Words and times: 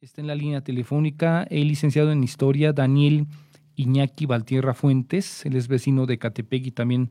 Está 0.00 0.20
en 0.20 0.28
la 0.28 0.36
línea 0.36 0.60
telefónica 0.60 1.42
el 1.50 1.66
licenciado 1.66 2.12
en 2.12 2.22
Historia 2.22 2.72
Daniel 2.72 3.26
Iñaki 3.74 4.26
Valtierra 4.26 4.72
Fuentes. 4.72 5.44
Él 5.44 5.56
es 5.56 5.66
vecino 5.66 6.06
de 6.06 6.18
Catepec 6.18 6.66
y 6.66 6.70
también 6.70 7.10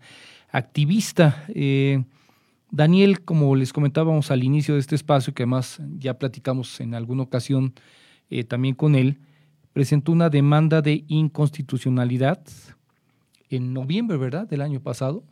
activista. 0.53 1.43
Eh, 1.49 2.05
Daniel, 2.71 3.25
como 3.25 3.57
les 3.57 3.73
comentábamos 3.73 4.31
al 4.31 4.41
inicio 4.41 4.75
de 4.75 4.79
este 4.79 4.95
espacio, 4.95 5.33
que 5.33 5.43
además 5.43 5.81
ya 5.97 6.17
platicamos 6.17 6.79
en 6.79 6.95
alguna 6.95 7.23
ocasión 7.23 7.73
eh, 8.29 8.45
también 8.45 8.73
con 8.73 8.95
él, 8.95 9.19
presentó 9.73 10.13
una 10.13 10.29
demanda 10.29 10.81
de 10.81 11.03
inconstitucionalidad 11.09 12.41
en 13.49 13.73
noviembre, 13.73 14.15
¿verdad?, 14.15 14.47
del 14.47 14.61
año 14.61 14.79
pasado. 14.79 15.25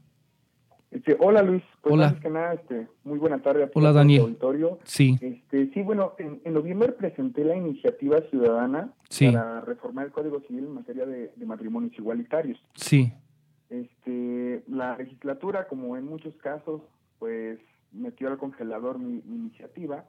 Este, 0.96 1.18
hola 1.20 1.42
Luis, 1.42 1.62
pues 1.82 1.94
hola. 1.94 2.18
que 2.22 2.30
nada, 2.30 2.54
este, 2.54 2.88
muy 3.04 3.20
buena 3.20 3.42
tarde 3.42 3.66
a 3.66 3.70
Hola 3.74 3.92
Daniel. 3.92 4.22
auditorio. 4.22 4.80
Sí. 4.86 5.18
Este, 5.20 5.70
sí, 5.74 5.82
bueno, 5.82 6.14
en, 6.18 6.42
noviembre 6.54 6.94
presenté 6.94 7.44
la 7.44 7.54
iniciativa 7.54 8.22
ciudadana 8.30 8.94
para 9.20 9.60
reformar 9.60 10.06
el 10.06 10.14
Código 10.14 10.40
Civil 10.48 10.64
en 10.64 10.74
materia 10.74 11.06
de, 11.06 11.34
matrimonios 11.46 11.92
igualitarios. 12.00 12.58
Sí. 12.76 13.12
Este, 13.70 14.64
la 14.70 14.96
legislatura, 14.96 15.68
como 15.68 15.98
en 15.98 16.06
muchos 16.06 16.34
casos, 16.38 16.82
pues 17.20 17.60
metió 17.92 18.30
al 18.30 18.38
congelador 18.38 18.98
mi, 18.98 19.22
iniciativa, 19.28 20.06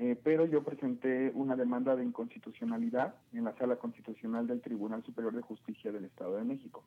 eh, 0.00 0.18
pero 0.24 0.44
yo 0.44 0.64
presenté 0.64 1.30
una 1.36 1.54
demanda 1.54 1.94
de 1.94 2.02
inconstitucionalidad 2.02 3.14
en 3.32 3.44
la 3.44 3.56
Sala 3.58 3.76
Constitucional 3.76 4.48
del 4.48 4.60
Tribunal 4.60 5.04
Superior 5.04 5.36
de 5.36 5.42
Justicia 5.42 5.92
del 5.92 6.04
Estado 6.04 6.34
de 6.34 6.42
México 6.42 6.82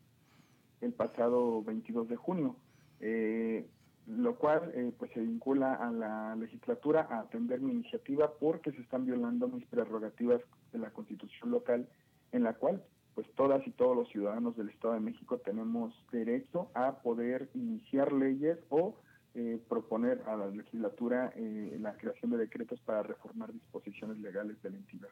el 0.81 0.93
pasado 0.93 1.62
22 1.63 2.07
de 2.07 2.15
junio 2.15 2.55
eh, 2.99 3.66
lo 4.08 4.35
cual 4.35 4.71
eh, 4.73 4.91
pues 4.98 5.12
se 5.12 5.20
vincula 5.20 5.76
a 5.76 5.91
la 5.91 6.35
legislatura 6.35 7.07
a 7.09 7.20
atender 7.20 7.62
mi 7.62 7.71
iniciativa 7.73 8.31
porque 8.40 8.71
se 8.71 8.81
están 8.81 9.05
violando 9.05 9.48
mis 9.48 9.66
prerrogativas 9.66 10.41
de 10.73 10.80
la 10.80 10.90
constitución 10.90 11.52
local 11.52 11.88
en 12.31 12.43
la 12.43 12.54
cual 12.54 12.81
pues 13.13 13.27
todas 13.35 13.66
y 13.67 13.71
todos 13.71 13.96
los 13.96 14.10
ciudadanos 14.10 14.55
del 14.55 14.70
Estado 14.70 14.96
de 14.96 15.01
México 15.01 15.38
tenemos 15.40 15.93
derecho 16.12 16.70
a 16.73 16.93
poder 17.01 17.49
iniciar 17.54 18.13
leyes 18.13 18.57
o 18.70 18.96
eh, 19.35 19.60
proponer 19.70 20.23
a 20.27 20.35
la 20.35 20.48
legislatura 20.48 21.32
eh, 21.35 21.77
la 21.79 21.93
creación 21.93 22.32
de 22.32 22.38
decretos 22.38 22.79
para 22.79 23.04
reformar 23.04 23.54
disposiciones 23.54 24.18
legales 24.20 24.62
de 24.63 24.71
la 24.71 24.77
entidad. 24.77 25.10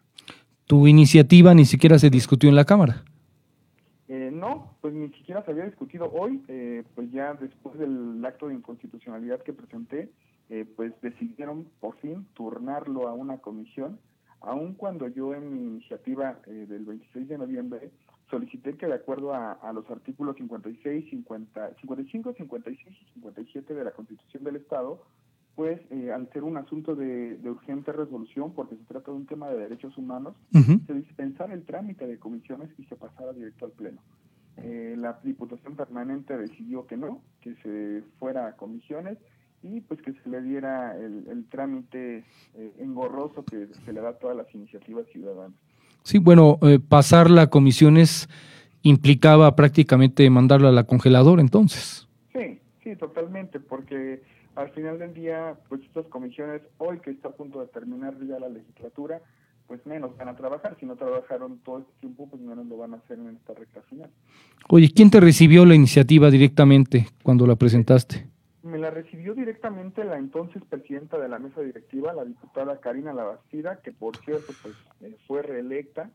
¿Tu 0.66 0.88
iniciativa 0.88 1.54
ni 1.54 1.66
siquiera 1.66 2.00
se 2.00 2.10
discutió 2.10 2.50
en 2.50 2.56
la 2.56 2.66
Cámara? 2.66 3.04
Eh, 4.38 4.40
no, 4.40 4.78
pues 4.82 4.94
ni 4.94 5.10
siquiera 5.10 5.44
se 5.44 5.52
había 5.52 5.66
discutido 5.66 6.12
hoy, 6.12 6.44
eh, 6.48 6.84
pues 6.96 7.12
ya 7.12 7.34
después 7.34 7.78
del 7.78 8.24
acto 8.24 8.48
de 8.48 8.56
inconstitucionalidad 8.56 9.42
que 9.42 9.54
presenté, 9.54 10.12
eh, 10.50 10.66
pues 10.76 10.94
decidieron 11.02 11.68
por 11.80 11.96
fin 11.98 12.26
turnarlo 12.34 13.08
a 13.08 13.14
una 13.14 13.40
comisión, 13.40 14.00
aun 14.42 14.76
cuando 14.76 15.08
yo 15.08 15.34
en 15.34 15.52
mi 15.52 15.60
iniciativa 15.60 16.40
del 16.46 16.86
26 16.86 17.28
de 17.28 17.38
noviembre 17.38 17.92
solicité 18.30 18.78
que 18.78 18.86
de 18.86 18.94
acuerdo 18.94 19.34
a, 19.34 19.72
los 19.74 19.90
artículos 19.90 20.36
56, 20.38 21.10
50, 21.10 21.76
55, 21.82 22.34
56 22.34 22.98
y 23.02 23.14
57 23.14 23.74
de 23.74 23.84
la 23.84 23.92
Constitución 23.92 24.44
del 24.44 24.58
Estado, 24.58 25.02
pues 25.58 25.82
eh, 25.90 26.12
al 26.12 26.32
ser 26.32 26.44
un 26.44 26.56
asunto 26.58 26.96
de, 26.96 27.40
urgente 27.44 27.92
resolución, 27.92 28.54
porque 28.54 28.76
se 28.76 28.84
trata 28.84 29.10
de 29.10 29.18
un 29.18 29.26
tema 29.26 29.50
de 29.50 29.58
derechos 29.58 29.98
humanos, 29.98 30.36
se 30.52 30.94
dispensara 30.94 31.54
el 31.56 31.66
trámite 31.66 32.06
de 32.06 32.20
comisiones 32.20 32.70
y 32.78 32.84
se 32.84 32.96
pasara 32.96 33.34
directo 33.34 33.66
al 33.66 33.72
Pleno. 33.72 34.00
Eh, 34.64 34.96
la 34.98 35.20
Diputación 35.24 35.76
Permanente 35.76 36.38
decidió 36.38 36.88
que 36.88 36.98
no, 36.98 37.22
que 37.42 37.56
se 37.64 38.04
fuera 38.20 38.48
a 38.48 38.56
comisiones 38.56 39.18
y 39.64 39.82
pues 39.82 40.02
que 40.02 40.14
se 40.14 40.30
le 40.30 40.42
diera 40.42 40.96
el, 40.98 41.46
trámite 41.50 42.24
eh, 42.56 42.74
engorroso 42.80 43.44
que 43.44 43.68
se 43.86 43.94
le 43.94 44.02
da 44.02 44.10
a 44.10 44.14
todas 44.14 44.38
las 44.38 44.54
iniciativas 44.54 45.06
ciudadanas. 45.12 45.58
Sí, 46.04 46.20
bueno, 46.20 46.60
pasar 46.88 47.30
la 47.30 47.48
comisiones 47.48 48.30
implicaba 48.82 49.56
prácticamente 49.56 50.30
mandarla 50.30 50.70
a 50.70 50.72
la 50.72 50.86
congeladora 50.86 51.42
entonces. 51.42 52.08
Sí, 52.34 52.62
sí, 52.84 52.96
totalmente, 52.96 53.60
porque 53.60 54.22
al 54.56 54.70
final 54.72 54.98
del 54.98 55.14
día, 55.14 55.56
pues 55.70 55.82
estas 55.84 56.06
comisiones, 56.08 56.62
hoy 56.78 57.00
que 57.00 57.12
está 57.12 57.30
a 57.30 57.32
punto 57.32 57.60
de 57.60 57.68
terminar 57.68 58.16
ya 58.26 58.40
la 58.40 58.50
legislatura, 58.50 59.22
pues 59.68 59.86
menos 59.86 60.16
van 60.18 60.30
a 60.30 60.36
trabajar. 60.36 60.78
Si 60.80 60.86
no 60.86 60.96
trabajaron 60.96 61.60
todo 61.60 61.80
este 61.80 61.92
tiempo, 62.00 62.30
pues 62.30 62.42
menos 62.42 62.66
lo 62.68 62.78
van 62.78 62.94
a 62.94 62.98
hacer 62.98 63.20
en 63.20 63.36
esta 63.36 63.54
recta 63.54 63.82
final. 63.84 64.10
Oye, 64.70 64.90
¿quién 64.96 65.12
te 65.12 65.20
recibió 65.20 65.66
la 65.66 65.76
iniciativa 65.76 66.30
directamente 66.30 67.08
cuando 67.24 67.46
la 67.46 67.56
presentaste? 67.56 68.28
Me 68.64 68.78
la 68.78 68.90
recibió 68.90 69.34
directamente 69.34 70.04
la 70.04 70.18
entonces 70.18 70.62
presidenta 70.68 71.18
de 71.18 71.30
la 71.30 71.40
mesa 71.40 71.62
directiva, 71.62 72.14
la 72.14 72.26
diputada 72.26 72.80
Karina 72.80 73.14
Labastida, 73.14 73.82
que 73.82 73.92
por 73.92 74.18
cierto 74.18 74.54
pues 74.62 74.76
eh, 75.02 75.16
fue 75.26 75.42
reelecta, 75.42 76.10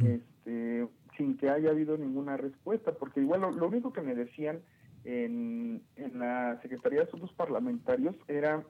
este, 0.00 0.86
sin 1.16 1.36
que 1.36 1.50
haya 1.50 1.70
habido 1.70 1.96
ninguna 1.96 2.36
respuesta, 2.36 2.92
porque 2.92 3.20
igual 3.20 3.40
lo 3.40 3.66
único 3.66 3.92
que 3.92 4.02
me 4.02 4.14
decían 4.14 4.60
en, 5.04 5.82
la 6.14 6.58
Secretaría 6.62 7.00
de 7.00 7.06
Asuntos 7.06 7.32
Parlamentarios 7.32 8.14
era 8.28 8.62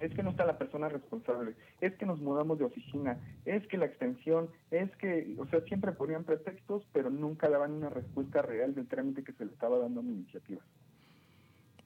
es 0.00 0.12
que 0.14 0.22
no 0.22 0.30
está 0.30 0.44
la 0.44 0.58
persona 0.58 0.88
responsable, 0.88 1.54
es 1.80 1.94
que 1.94 2.06
nos 2.06 2.20
mudamos 2.20 2.58
de 2.58 2.64
oficina, 2.64 3.18
es 3.44 3.66
que 3.68 3.78
la 3.78 3.86
extensión, 3.86 4.48
es 4.70 4.94
que, 4.96 5.34
o 5.38 5.46
sea, 5.46 5.60
siempre 5.62 5.92
ponían 5.92 6.24
pretextos, 6.24 6.86
pero 6.92 7.10
nunca 7.10 7.48
daban 7.48 7.72
una 7.72 7.90
respuesta 7.90 8.42
real 8.42 8.74
del 8.74 8.86
trámite 8.86 9.24
que 9.24 9.32
se 9.32 9.44
le 9.44 9.52
estaba 9.52 9.78
dando 9.78 10.00
a 10.00 10.02
mi 10.02 10.12
iniciativa. 10.12 10.62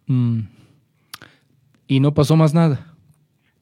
Mm. 0.07 0.41
¿Y 1.87 2.01
no 2.01 2.13
pasó 2.15 2.37
más 2.37 2.55
nada? 2.55 2.95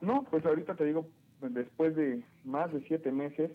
No, 0.00 0.24
pues 0.30 0.44
ahorita 0.44 0.74
te 0.74 0.84
digo, 0.84 1.08
después 1.40 1.94
de 1.96 2.22
más 2.44 2.72
de 2.72 2.82
siete 2.86 3.12
meses, 3.12 3.50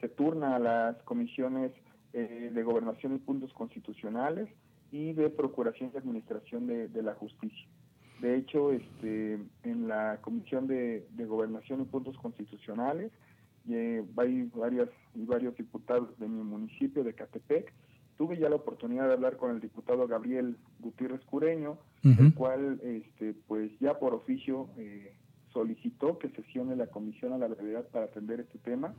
se 0.00 0.08
turna 0.08 0.56
a 0.56 0.58
las 0.58 0.96
comisiones 1.02 1.72
eh, 2.12 2.50
de 2.52 2.62
gobernación 2.62 3.14
y 3.14 3.18
puntos 3.18 3.52
constitucionales, 3.52 4.48
y 4.90 5.12
de 5.12 5.30
Procuración 5.30 5.90
y 5.92 5.98
Administración 5.98 6.66
de, 6.66 7.02
la 7.02 7.14
Justicia. 7.14 7.66
De 8.20 8.36
hecho, 8.36 8.72
este, 8.72 9.38
en 9.62 9.88
la 9.88 10.18
Comisión 10.22 10.66
de, 10.66 11.06
Gobernación 11.16 11.82
y 11.82 11.84
Puntos 11.84 12.16
Constitucionales 12.18 13.12
eh, 13.68 14.04
hay 14.16 14.50
varias, 14.54 14.88
varios 15.14 15.56
diputados 15.56 16.18
de 16.18 16.28
mi 16.28 16.42
municipio, 16.42 17.04
de 17.04 17.14
Catepec. 17.14 17.72
Tuve 18.16 18.38
ya 18.38 18.48
la 18.48 18.56
oportunidad 18.56 19.08
de 19.08 19.12
hablar 19.12 19.36
con 19.36 19.50
el 19.50 19.60
diputado 19.60 20.06
Gabriel 20.06 20.56
Gutiérrez 20.78 21.22
Cureño, 21.26 21.78
el 22.02 22.32
cual 22.34 22.80
este, 22.82 23.34
pues 23.46 23.70
ya 23.80 23.98
por 23.98 24.14
oficio 24.14 24.68
eh, 24.78 25.12
solicitó 25.52 26.18
que 26.18 26.30
sesione 26.30 26.76
la 26.76 26.86
comisión 26.86 27.32
a 27.32 27.38
la 27.38 27.48
brevedad 27.48 27.86
para 27.88 28.06
atender 28.06 28.40
este 28.40 28.58
tema, 28.58 28.94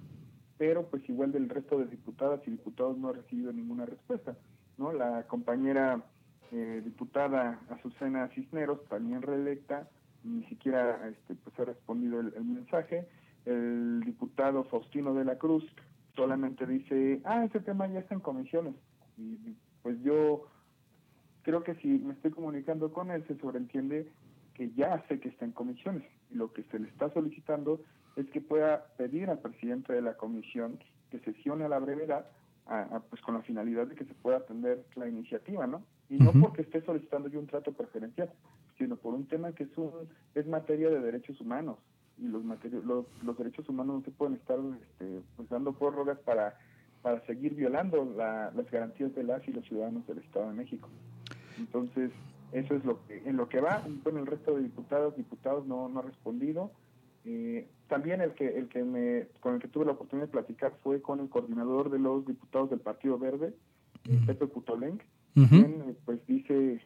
pero 0.57 0.87
pues 0.89 1.07
igual 1.09 1.31
del 1.31 1.49
resto 1.49 1.79
de 1.79 1.85
diputadas 1.85 2.41
y 2.45 2.51
diputados 2.51 2.97
no 2.97 3.09
ha 3.09 3.13
recibido 3.13 3.53
ninguna 3.53 3.85
respuesta. 3.85 4.35
¿no? 4.77 4.91
La 4.91 5.25
compañera 5.27 6.03
eh, 6.51 6.81
diputada 6.83 7.59
Azucena 7.69 8.29
Cisneros, 8.29 8.83
también 8.87 9.21
reelecta, 9.21 9.87
ni 10.23 10.43
siquiera 10.45 11.07
este, 11.09 11.35
pues, 11.35 11.59
ha 11.59 11.65
respondido 11.65 12.19
el, 12.19 12.45
mensaje. 12.45 13.07
El 13.45 14.01
diputado 14.05 14.63
Faustino 14.65 15.13
de 15.13 15.25
la 15.25 15.37
Cruz 15.37 15.65
solamente 16.15 16.65
dice, 16.65 17.21
ah, 17.23 17.45
ese 17.45 17.59
tema 17.59 17.87
ya 17.87 17.99
está 17.99 18.15
en 18.15 18.21
comisiones. 18.21 18.75
Y 19.17 19.37
pues 19.81 20.01
yo 20.03 20.47
creo 21.43 21.63
que 21.63 21.75
si 21.75 21.87
me 21.87 22.13
estoy 22.13 22.31
comunicando 22.31 22.91
con 22.91 23.11
él, 23.11 23.25
se 23.27 23.37
sobreentiende 23.37 24.11
que 24.53 24.71
ya 24.71 25.03
sé 25.07 25.19
que 25.19 25.29
está 25.29 25.45
en 25.45 25.51
comisiones. 25.51 26.03
Y 26.29 26.35
lo 26.35 26.51
que 26.51 26.63
se 26.63 26.79
le 26.79 26.89
está 26.89 27.09
solicitando 27.13 27.79
es 28.15 28.29
que 28.31 28.41
pueda 28.41 28.87
pedir 28.97 29.29
al 29.29 29.39
presidente 29.39 29.93
de 29.93 30.01
la 30.01 30.17
comisión 30.17 30.79
que 31.09 31.19
sesione 31.19 31.65
a 31.65 31.69
la 31.69 31.79
brevedad 31.79 32.25
pues 33.09 33.21
con 33.21 33.35
la 33.35 33.41
finalidad 33.41 33.87
de 33.87 33.95
que 33.95 34.05
se 34.05 34.13
pueda 34.13 34.37
atender 34.37 34.85
la 34.95 35.07
iniciativa, 35.07 35.67
¿no? 35.67 35.83
Y 36.09 36.17
no 36.17 36.31
porque 36.33 36.61
esté 36.61 36.81
solicitando 36.81 37.29
yo 37.29 37.39
un 37.39 37.47
trato 37.47 37.71
preferencial, 37.71 38.31
sino 38.77 38.95
por 38.95 39.13
un 39.13 39.25
tema 39.27 39.51
que 39.53 39.63
es, 39.63 39.77
un, 39.77 39.91
es 40.35 40.47
materia 40.47 40.89
de 40.89 40.99
derechos 40.99 41.39
humanos 41.41 41.77
y 42.17 42.27
los, 42.27 42.43
los, 42.83 43.05
los 43.23 43.37
derechos 43.37 43.67
humanos 43.69 43.97
no 43.97 44.01
se 44.03 44.11
pueden 44.11 44.35
estar 44.35 44.57
este, 44.81 45.21
pues 45.35 45.49
dando 45.49 45.73
prórrogas 45.73 46.17
para, 46.19 46.57
para 47.01 47.25
seguir 47.25 47.53
violando 47.53 48.05
las 48.15 48.71
garantías 48.71 49.13
de 49.15 49.23
las 49.23 49.47
y 49.47 49.53
los 49.53 49.65
ciudadanos 49.65 50.05
del 50.07 50.19
Estado 50.19 50.49
de 50.49 50.55
México. 50.55 50.89
Entonces, 51.57 52.11
eso 52.51 52.75
es 52.75 52.85
lo 52.85 53.05
que 53.05 53.17
en 53.25 53.37
lo 53.37 53.49
que 53.49 53.59
va. 53.59 53.83
Bueno, 54.03 54.19
el 54.19 54.27
resto 54.27 54.55
de 54.55 54.63
diputados, 54.63 55.15
diputados 55.15 55.65
no, 55.67 55.89
no 55.89 55.99
ha 55.99 56.03
respondido. 56.03 56.71
Eh, 57.29 57.67
también 57.89 58.21
el 58.21 58.31
que, 58.35 58.47
el 58.57 58.69
que 58.69 58.83
me, 58.85 59.27
con 59.41 59.55
el 59.55 59.59
que 59.59 59.67
tuve 59.67 59.83
la 59.83 59.91
oportunidad 59.91 60.27
de 60.27 60.31
platicar 60.31 60.73
fue 60.81 61.01
con 61.01 61.19
el 61.19 61.27
coordinador 61.27 61.89
de 61.89 61.99
los 61.99 62.25
diputados 62.25 62.69
del 62.69 62.79
Partido 62.79 63.19
Verde, 63.19 63.53
Pepe 64.25 64.47
Putolenc, 64.47 65.01
quien 65.33 65.97
pues 66.05 66.25
dice 66.25 66.79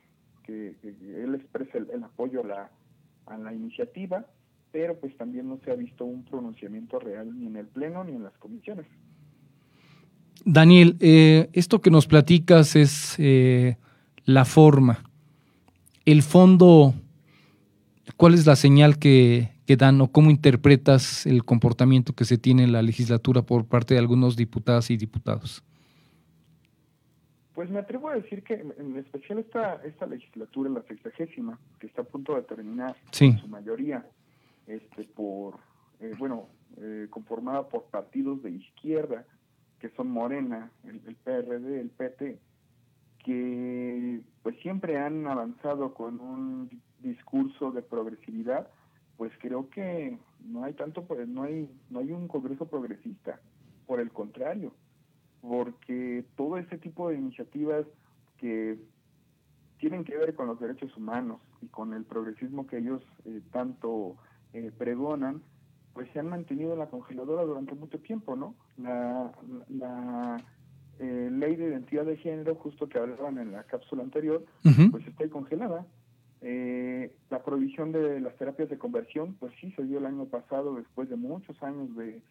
que, 0.43 0.75
él 0.83 1.35
expresa 1.35 1.77
el, 1.77 2.03
apoyo 2.03 2.43
a 2.43 2.47
la, 2.47 2.71
a 3.27 3.38
la 3.38 3.53
iniciativa, 3.53 4.25
pero 4.71 4.99
pues 4.99 5.15
también 5.15 5.47
no 5.47 5.59
se 5.63 5.69
ha 5.69 5.75
visto 5.75 6.05
un 6.05 6.23
pronunciamiento 6.23 6.97
real 6.97 7.38
ni 7.38 7.45
en 7.45 7.57
el 7.57 7.67
Pleno 7.67 8.03
ni 8.03 8.13
en 8.13 8.23
las 8.23 8.35
comisiones. 8.39 8.88
Daniel, 10.43 10.97
eh, 11.01 11.49
esto 11.53 11.81
que 11.81 11.91
nos 11.91 12.07
platicas 12.07 12.75
es 12.75 13.15
eh, 13.19 13.77
la 14.25 14.45
forma. 14.45 15.03
El 16.05 16.23
fondo, 16.23 16.95
¿cuál 18.17 18.33
es 18.33 18.47
la 18.47 18.55
señal 18.55 18.97
que, 18.97 19.51
que 19.71 19.77
dan 19.77 20.01
o 20.01 20.12
cómo 20.12 20.29
interpretas 20.31 21.25
el 21.25 21.45
comportamiento 21.45 22.12
que 22.12 22.25
se 22.25 22.38
tiene 22.38 22.63
en 22.63 22.73
la 22.73 22.81
legislatura 22.81 23.41
por 23.41 23.65
parte 23.68 23.94
de 23.94 24.01
algunos 24.01 24.35
diputadas 24.35 24.91
y 24.91 24.97
diputados? 24.97 25.63
Pues 27.53 27.69
me 27.69 27.79
atrevo 27.79 28.09
a 28.09 28.15
decir 28.15 28.44
que 28.44 28.56
en 28.56 28.97
especial 28.97 29.39
esta, 29.39 29.75
esta 29.85 30.07
legislatura, 30.07 30.69
la 30.69 30.81
sexagésima, 30.81 31.57
que 31.79 31.88
está 31.88 32.01
a 32.01 32.03
punto 32.03 32.35
de 32.35 32.41
terminar 32.41 32.97
en 33.18 33.39
su 33.39 33.47
mayoría, 33.47 34.06
este, 34.68 35.06
por, 35.06 35.56
eh, 36.01 36.15
bueno, 36.19 36.50
eh, 36.81 37.07
conformada 37.09 37.69
por 37.69 37.85
partidos 37.85 38.44
de 38.44 38.51
izquierda, 38.51 39.25
que 39.79 39.88
son 39.91 40.12
Morena, 40.12 40.69
el, 40.83 41.15
PRD, 41.15 41.79
el 41.79 41.91
PT, 41.91 42.39
que 43.24 44.19
pues 44.44 44.57
siempre 44.63 44.97
han 44.97 45.25
avanzado 45.27 45.94
con 45.94 46.19
un 46.19 46.81
discurso 47.00 47.71
de 47.71 47.81
progresividad, 47.81 48.67
pues 49.21 49.33
creo 49.38 49.69
que 49.69 50.18
no 50.44 50.63
hay 50.63 50.73
tanto, 50.73 51.06
pues 51.06 51.27
no 51.27 51.44
hay, 51.44 51.69
no 51.91 52.00
hay 52.00 52.12
un 52.12 52.27
Congreso 52.27 52.65
progresista, 52.65 53.39
por 53.85 54.00
el 54.00 54.09
contrario, 54.09 54.73
porque 55.44 56.25
todo 56.35 56.57
ese 56.57 56.79
tipo 56.79 57.07
de 57.07 57.19
iniciativas 57.19 57.85
que 58.39 58.79
tienen 59.77 60.06
que 60.06 60.18
ver 60.18 60.33
con 60.33 60.47
los 60.47 60.59
derechos 60.59 60.97
humanos 60.97 61.39
y 61.62 61.68
con 61.68 61.94
el 61.94 62.03
progresismo 62.03 62.65
que 62.65 62.79
ellos 62.79 63.03
eh, 63.25 63.41
tanto 63.51 64.15
eh, 64.53 64.71
pregonan, 64.75 65.44
pues 65.94 66.09
se 66.13 66.19
han 66.19 66.29
mantenido 66.29 66.74
en 66.74 66.79
la 66.79 66.89
congeladora 66.89 67.44
durante 67.44 67.75
mucho 67.75 68.00
tiempo, 68.00 68.35
¿no? 68.35 68.56
La, 68.77 69.31
la 69.69 70.38
eh, 70.97 71.29
ley 71.31 71.57
de 71.57 71.67
identidad 71.67 72.06
de 72.06 72.17
género, 72.17 72.56
justo 72.56 72.89
que 72.89 72.97
hablaban 72.97 73.38
en 73.38 73.51
la 73.51 73.65
cápsula 73.65 74.01
anterior, 74.01 74.44
pues 74.89 75.06
está 75.06 75.25
ahí 75.25 75.29
congelada. 75.29 75.85
Eh, 76.41 77.15
la 77.29 77.43
prohibición 77.43 77.91
de 77.91 78.19
las 78.19 78.35
terapias 78.35 78.69
de 78.69 78.77
conversión, 78.77 79.35
pues 79.39 79.53
sí 79.61 79.71
se 79.73 79.83
dio 79.83 79.99
el 79.99 80.05
año 80.05 80.25
pasado 80.25 80.75
después 80.75 81.09
de 81.09 81.15
muchos 81.15 81.61
años 81.61 81.95
de, 81.95 82.21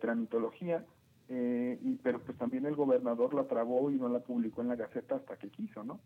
tramitología, 0.00 0.84
eh, 1.28 1.78
y, 1.82 1.96
pero 1.96 2.20
pues 2.20 2.38
también 2.38 2.64
el 2.64 2.74
gobernador 2.74 3.34
la 3.34 3.44
trabó 3.44 3.90
y 3.90 3.96
no 3.96 4.08
la 4.08 4.20
publicó 4.20 4.62
en 4.62 4.68
la 4.68 4.76
Gaceta 4.76 5.16
hasta 5.16 5.36
que 5.36 5.50
quiso, 5.50 5.84
¿no? 5.84 6.00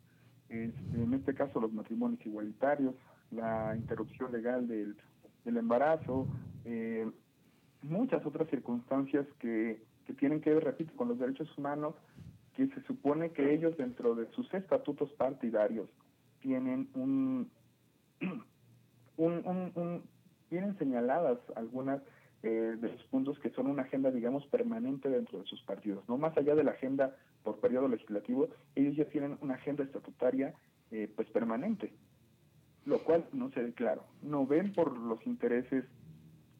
en 0.48 1.12
este 1.12 1.34
caso 1.34 1.60
los 1.60 1.72
matrimonios 1.72 2.24
igualitarios, 2.24 2.94
la 3.32 3.74
interrupción 3.76 4.30
legal 4.30 4.68
del 4.68 4.94
del 5.46 5.56
embarazo, 5.56 6.26
eh, 6.64 7.08
muchas 7.82 8.26
otras 8.26 8.50
circunstancias 8.50 9.26
que, 9.38 9.80
que 10.04 10.12
tienen 10.12 10.40
que 10.40 10.52
ver, 10.52 10.64
repito, 10.64 10.92
con 10.96 11.08
los 11.08 11.18
derechos 11.18 11.48
humanos, 11.56 11.94
que 12.56 12.66
se 12.66 12.82
supone 12.82 13.30
que 13.30 13.54
ellos 13.54 13.76
dentro 13.76 14.16
de 14.16 14.26
sus 14.32 14.52
estatutos 14.52 15.10
partidarios 15.12 15.88
tienen 16.46 16.88
un, 16.94 17.50
un, 19.16 20.02
tienen 20.48 20.78
señaladas 20.78 21.38
algunas 21.56 22.00
eh, 22.44 22.76
de 22.78 22.88
los 22.88 23.02
puntos 23.04 23.36
que 23.40 23.50
son 23.50 23.66
una 23.66 23.82
agenda, 23.82 24.12
digamos, 24.12 24.46
permanente 24.46 25.08
dentro 25.08 25.40
de 25.40 25.44
sus 25.46 25.60
partidos. 25.62 26.08
No 26.08 26.16
más 26.18 26.36
allá 26.38 26.54
de 26.54 26.62
la 26.62 26.70
agenda 26.70 27.16
por 27.42 27.58
periodo 27.58 27.88
legislativo, 27.88 28.48
ellos 28.76 28.94
ya 28.94 29.06
tienen 29.06 29.36
una 29.40 29.54
agenda 29.54 29.82
estatutaria 29.82 30.54
eh, 30.92 31.10
pues 31.16 31.28
permanente 31.30 31.92
lo 32.84 33.00
cual 33.00 33.26
no 33.32 33.50
se 33.50 33.60
ve 33.60 33.72
claro. 33.72 34.04
No 34.22 34.46
ven 34.46 34.72
por 34.72 34.96
los 34.96 35.26
intereses 35.26 35.84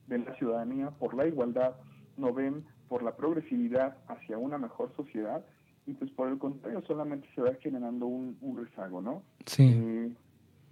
de 0.09 0.19
la 0.19 0.35
ciudadanía, 0.35 0.91
por 0.91 1.15
la 1.15 1.29
igualdad, 1.29 1.77
no 2.17 2.35
ven 2.35 2.67
por 2.89 3.05
la 3.05 3.17
progresividad 3.17 3.97
hacia 4.09 4.37
una 4.37 4.59
mejor 4.59 4.93
sociedad 4.97 5.45
y 5.87 5.95
pues 5.95 6.11
por 6.11 6.29
el 6.29 6.39
contrario 6.39 6.83
solamente 6.87 7.29
se 7.35 7.41
va 7.41 7.55
generando 7.55 8.07
un, 8.07 8.37
rezago, 8.57 9.01
¿no? 9.01 9.23
Sí. 9.47 9.73
Eh, 9.75 10.13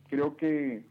creo 0.09 0.37
que, 0.37 0.85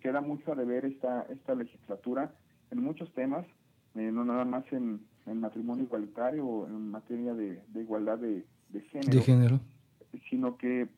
queda 0.00 0.20
mucho 0.20 0.52
a 0.52 0.54
deber 0.54 0.84
esta, 0.84 1.22
esta 1.22 1.54
legislatura 1.54 2.32
en 2.70 2.82
muchos 2.82 3.12
temas, 3.12 3.46
eh, 3.94 4.10
no 4.12 4.24
nada 4.24 4.44
más 4.44 4.64
en, 4.72 5.00
en, 5.26 5.40
matrimonio 5.40 5.84
igualitario 5.84 6.46
o 6.46 6.66
en 6.66 6.90
materia 6.90 7.34
de, 7.34 7.60
igualdad 7.74 8.18
de, 8.18 8.44
de 8.70 8.80
género, 8.80 9.12
de 9.12 9.20
género, 9.20 9.60
sino 10.30 10.56
que 10.56 10.88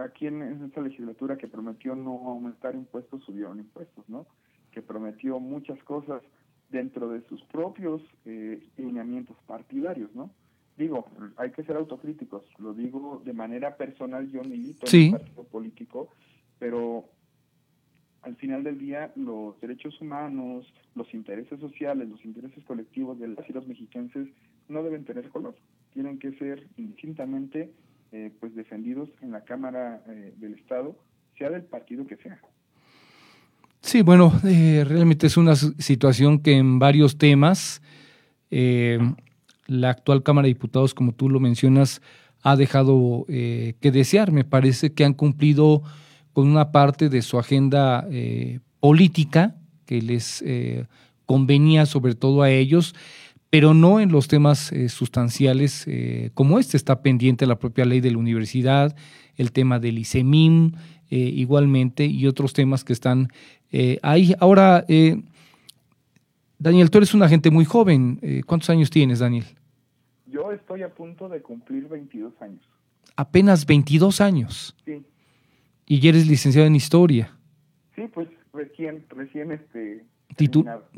aquí 0.00 0.26
en, 0.26 0.64
esta 0.64 0.80
legislatura 0.80 1.36
que 1.36 1.46
prometió 1.46 1.94
no 1.94 2.28
aumentar 2.28 2.74
impuestos, 2.74 3.22
subieron 3.24 3.58
impuestos, 3.58 4.08
¿no? 4.08 4.26
Que 4.72 4.82
prometió 4.82 5.38
muchas 5.38 5.82
cosas 5.84 6.22
dentro 6.70 7.08
de 7.08 7.22
sus 7.28 7.42
propios 7.44 8.02
eh, 8.24 8.66
lineamientos 8.76 9.36
partidarios, 9.46 10.14
¿no? 10.14 10.30
Digo, 10.78 11.06
hay 11.36 11.50
que 11.50 11.64
ser 11.64 11.74
autocríticos, 11.74 12.44
lo 12.58 12.72
digo 12.72 13.20
de 13.24 13.32
manera 13.32 13.76
personal, 13.76 14.30
yo 14.30 14.44
milito 14.44 14.86
en 14.86 15.06
un 15.06 15.10
partido 15.18 15.44
político, 15.44 16.08
pero 16.60 17.04
al 18.22 18.36
final 18.36 18.62
del 18.62 18.78
día 18.78 19.10
los 19.16 19.60
derechos 19.60 20.00
humanos, 20.00 20.72
los 20.94 21.12
intereses 21.12 21.58
sociales, 21.58 22.08
los 22.08 22.24
intereses 22.24 22.62
colectivos 22.64 23.18
de 23.18 23.26
las 23.26 23.50
y 23.50 23.52
los 23.52 23.66
mexiquenses 23.66 24.28
no 24.68 24.84
deben 24.84 25.04
tener 25.04 25.28
color, 25.30 25.56
tienen 25.94 26.20
que 26.20 26.30
ser 26.38 26.68
indistintamente 26.76 27.72
eh, 28.12 28.30
pues 28.38 28.54
defendidos 28.54 29.08
en 29.20 29.32
la 29.32 29.42
Cámara 29.42 30.04
eh, 30.06 30.32
del 30.36 30.54
Estado, 30.54 30.96
sea 31.36 31.50
del 31.50 31.62
partido 31.62 32.06
que 32.06 32.18
sea. 32.18 32.38
Sí, 33.80 34.02
bueno, 34.02 34.32
eh, 34.44 34.84
realmente 34.86 35.26
es 35.26 35.36
una 35.36 35.56
situación 35.56 36.38
que 36.38 36.52
en 36.52 36.78
varios 36.78 37.18
temas 37.18 37.82
la 39.68 39.90
actual 39.90 40.24
Cámara 40.24 40.46
de 40.46 40.54
Diputados, 40.54 40.92
como 40.92 41.12
tú 41.12 41.28
lo 41.28 41.38
mencionas, 41.38 42.02
ha 42.42 42.56
dejado 42.56 43.24
que 43.28 43.90
desear. 43.92 44.32
Me 44.32 44.44
parece 44.44 44.92
que 44.92 45.04
han 45.04 45.14
cumplido 45.14 45.82
con 46.32 46.48
una 46.48 46.72
parte 46.72 47.08
de 47.08 47.22
su 47.22 47.38
agenda 47.38 48.06
política 48.80 49.56
que 49.86 50.02
les 50.02 50.44
convenía 51.26 51.86
sobre 51.86 52.14
todo 52.14 52.42
a 52.42 52.50
ellos 52.50 52.94
pero 53.50 53.74
no 53.74 54.00
en 54.00 54.12
los 54.12 54.28
temas 54.28 54.72
eh, 54.72 54.88
sustanciales 54.88 55.84
eh, 55.86 56.30
como 56.34 56.58
este. 56.58 56.76
Está 56.76 57.02
pendiente 57.02 57.46
la 57.46 57.58
propia 57.58 57.84
ley 57.84 58.00
de 58.00 58.10
la 58.10 58.18
universidad, 58.18 58.94
el 59.36 59.52
tema 59.52 59.78
del 59.78 59.98
ICEMIM 59.98 60.72
eh, 61.10 61.16
igualmente 61.16 62.04
y 62.04 62.26
otros 62.26 62.52
temas 62.52 62.84
que 62.84 62.92
están 62.92 63.32
ahí. 64.02 64.34
Ahora, 64.40 64.86
Daniel, 66.58 66.90
tú 66.90 66.98
eres 66.98 67.14
una 67.14 67.28
gente 67.28 67.50
muy 67.50 67.64
joven. 67.64 68.20
¿Cuántos 68.46 68.70
años 68.70 68.90
tienes, 68.90 69.20
Daniel? 69.20 69.44
Yo 70.26 70.52
estoy 70.52 70.82
a 70.82 70.92
punto 70.92 71.28
de 71.28 71.40
cumplir 71.40 71.88
22 71.88 72.32
años. 72.40 72.60
Apenas 73.16 73.64
22 73.64 74.20
años. 74.20 74.76
Sí. 74.84 75.02
Y 75.86 76.06
eres 76.06 76.26
licenciado 76.26 76.66
en 76.66 76.76
historia. 76.76 77.36
Sí, 77.94 78.02
pues 78.12 78.28
recién, 78.52 79.04
recién 79.08 79.52
este, 79.52 80.04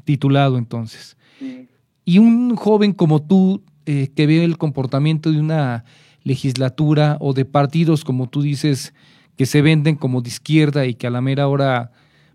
titulado 0.05 0.59
entonces. 0.59 1.17
Sí. 1.39 1.69
Y 2.05 2.19
un 2.19 2.57
joven 2.57 2.93
como 2.93 3.23
tú, 3.23 3.62
eh, 3.87 4.09
que 4.15 4.27
ve 4.27 4.45
el 4.45 4.59
comportamiento 4.59 5.31
de 5.31 5.40
una 5.40 5.85
legislatura 6.23 7.17
o 7.21 7.33
de 7.33 7.45
partidos, 7.45 8.05
como 8.05 8.29
tú 8.29 8.43
dices, 8.43 8.95
que 9.37 9.47
se 9.47 9.62
venden 9.62 9.97
como 9.97 10.21
de 10.21 10.29
izquierda 10.29 10.87
y 10.87 10.95
que 10.95 11.07
a 11.07 11.11
la 11.11 11.21
mera 11.21 11.49
hora, 11.49 11.93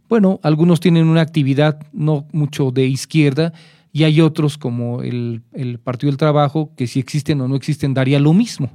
bueno, 0.09 0.39
algunos 0.43 0.79
tienen 0.79 1.07
una 1.07 1.21
actividad 1.21 1.79
no 1.93 2.25
mucho 2.31 2.71
de 2.71 2.85
izquierda 2.85 3.53
y 3.91 4.03
hay 4.03 4.21
otros 4.21 4.57
como 4.57 5.01
el, 5.01 5.41
Partido 5.83 6.11
del 6.11 6.17
Trabajo, 6.17 6.71
que 6.75 6.85
si 6.85 6.99
existen 6.99 7.39
o 7.41 7.47
no 7.47 7.55
existen 7.55 7.93
daría 7.93 8.19
lo 8.19 8.33
mismo, 8.33 8.69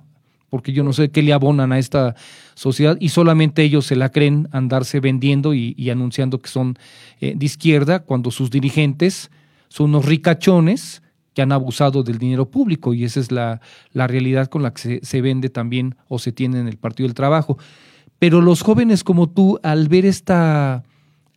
porque 0.49 0.73
yo 0.73 0.83
no 0.83 0.93
sé 0.93 1.11
qué 1.11 1.23
le 1.23 1.33
abonan 1.33 1.73
a 1.73 1.79
esta 1.79 2.15
sociedad 2.55 2.97
y 2.99 3.11
solamente 3.11 3.63
ellos 3.63 3.87
se 3.87 3.97
la 3.97 4.09
creen 4.09 4.49
andarse 4.51 4.99
vendiendo 4.99 5.53
y, 5.53 5.91
anunciando 5.91 6.41
que 6.41 6.49
son 6.49 6.79
eh, 7.21 7.35
de 7.37 7.47
izquierda 7.47 8.01
cuando 8.01 8.31
sus 8.31 8.51
dirigentes 8.51 9.31
son 9.69 9.91
unos 9.91 10.07
ricachones 10.07 11.03
que 11.35 11.43
han 11.43 11.53
abusado 11.53 12.03
del 12.03 12.19
dinero 12.19 12.51
público 12.51 12.95
y 12.95 13.05
esa 13.05 13.21
es 13.21 13.31
la, 13.31 13.61
realidad 13.93 14.49
con 14.49 14.63
la 14.63 14.73
que 14.73 15.01
se, 15.03 15.21
vende 15.21 15.51
también 15.51 15.97
o 16.09 16.19
se 16.19 16.33
tiene 16.33 16.61
en 16.61 16.67
el 16.67 16.77
Partido 16.77 17.07
del 17.07 17.15
Trabajo. 17.15 17.59
Pero 18.19 18.41
los 18.41 18.63
jóvenes 18.63 19.05
como 19.05 19.29
tú, 19.29 19.59
al 19.63 19.89
ver 19.89 20.07
esta 20.07 20.83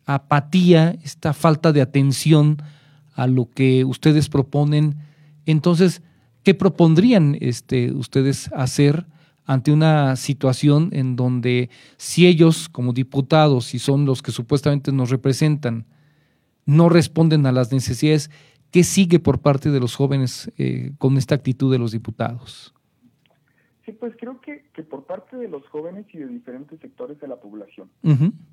apatía, 0.06 0.96
esta 1.02 1.32
falta 1.32 1.72
de 1.72 1.80
atención 1.80 2.58
a 3.14 3.26
lo 3.26 3.48
que 3.50 3.84
ustedes 3.84 4.28
proponen, 4.28 4.96
entonces, 5.46 6.02
¿qué 6.42 6.54
propondrían 6.54 7.36
este, 7.40 7.92
ustedes 7.92 8.50
hacer 8.52 9.06
ante 9.46 9.72
una 9.72 10.16
situación 10.16 10.88
en 10.92 11.16
donde 11.16 11.70
si 11.96 12.26
ellos 12.26 12.68
como 12.68 12.92
diputados, 12.92 13.66
si 13.66 13.78
son 13.78 14.06
los 14.06 14.22
que 14.22 14.32
supuestamente 14.32 14.90
nos 14.92 15.10
representan, 15.10 15.86
no 16.66 16.88
responden 16.88 17.46
a 17.46 17.52
las 17.52 17.72
necesidades. 17.72 18.30
¿Qué 18.70 18.84
sigue 18.84 19.20
por 19.20 19.40
parte 19.40 19.70
de 19.70 19.80
los 19.80 19.94
jóvenes 19.94 20.50
eh, 20.58 20.92
con 20.98 21.16
esta 21.16 21.34
actitud 21.34 21.70
de 21.70 21.78
los 21.78 21.92
diputados? 21.92 22.74
Sí, 23.84 23.92
pues 23.92 24.14
creo 24.18 24.40
que, 24.40 24.64
que, 24.72 24.82
por 24.82 25.04
parte 25.04 25.36
de 25.36 25.46
los 25.46 25.66
jóvenes 25.68 26.06
y 26.12 26.18
de 26.18 26.26
diferentes 26.26 26.80
sectores 26.80 27.20
de 27.20 27.28
la 27.28 27.36
población, 27.36 27.90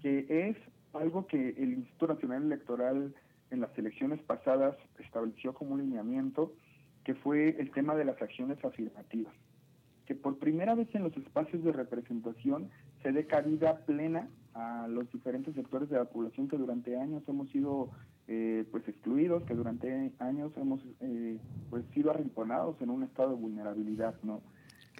que 0.02 0.26
es 0.30 0.58
algo 0.94 1.28
que 1.28 1.50
el 1.58 1.74
Instituto 1.74 2.14
Nacional 2.14 2.44
Electoral 2.44 3.14
en 3.52 3.60
las 3.60 3.78
elecciones 3.78 4.22
pasadas 4.22 4.76
estableció 5.00 5.54
como 5.54 5.74
un 5.74 5.82
lineamiento, 5.82 6.54
que 7.04 7.16
fue 7.16 7.56
el 7.60 7.72
tema 7.72 7.96
de 7.96 8.06
las 8.06 8.22
acciones 8.22 8.64
afirmativas, 8.64 9.34
que 10.06 10.16
por 10.16 10.38
primera 10.38 10.76
vez 10.76 10.88
en 10.94 11.04
los 11.04 11.16
espacios 11.18 11.64
de 11.64 11.72
representación 11.72 12.70
se 13.04 13.12
dé 13.12 13.26
cabida 13.26 13.80
plena 13.86 14.30
a 14.54 14.88
los 14.88 15.12
diferentes 15.12 15.56
sectores 15.56 15.90
de 15.90 15.98
la 15.98 16.06
población 16.06 16.48
que 16.48 16.58
durante 16.58 16.98
años 16.98 17.24
hemos 17.28 17.50
sido 17.50 17.90
eh, 18.28 18.66
pues 18.72 18.88
excluidos, 18.88 19.44
que 19.44 19.56
durante 19.56 20.12
años 20.20 20.52
hemos 20.58 20.82
eh, 21.00 21.38
pues 21.70 21.84
sido 21.94 22.12
arrinconados 22.12 22.82
en 22.82 22.90
un 22.90 23.04
estado 23.04 23.30
de 23.30 23.36
vulnerabilidad, 23.36 24.16
¿no? 24.24 24.42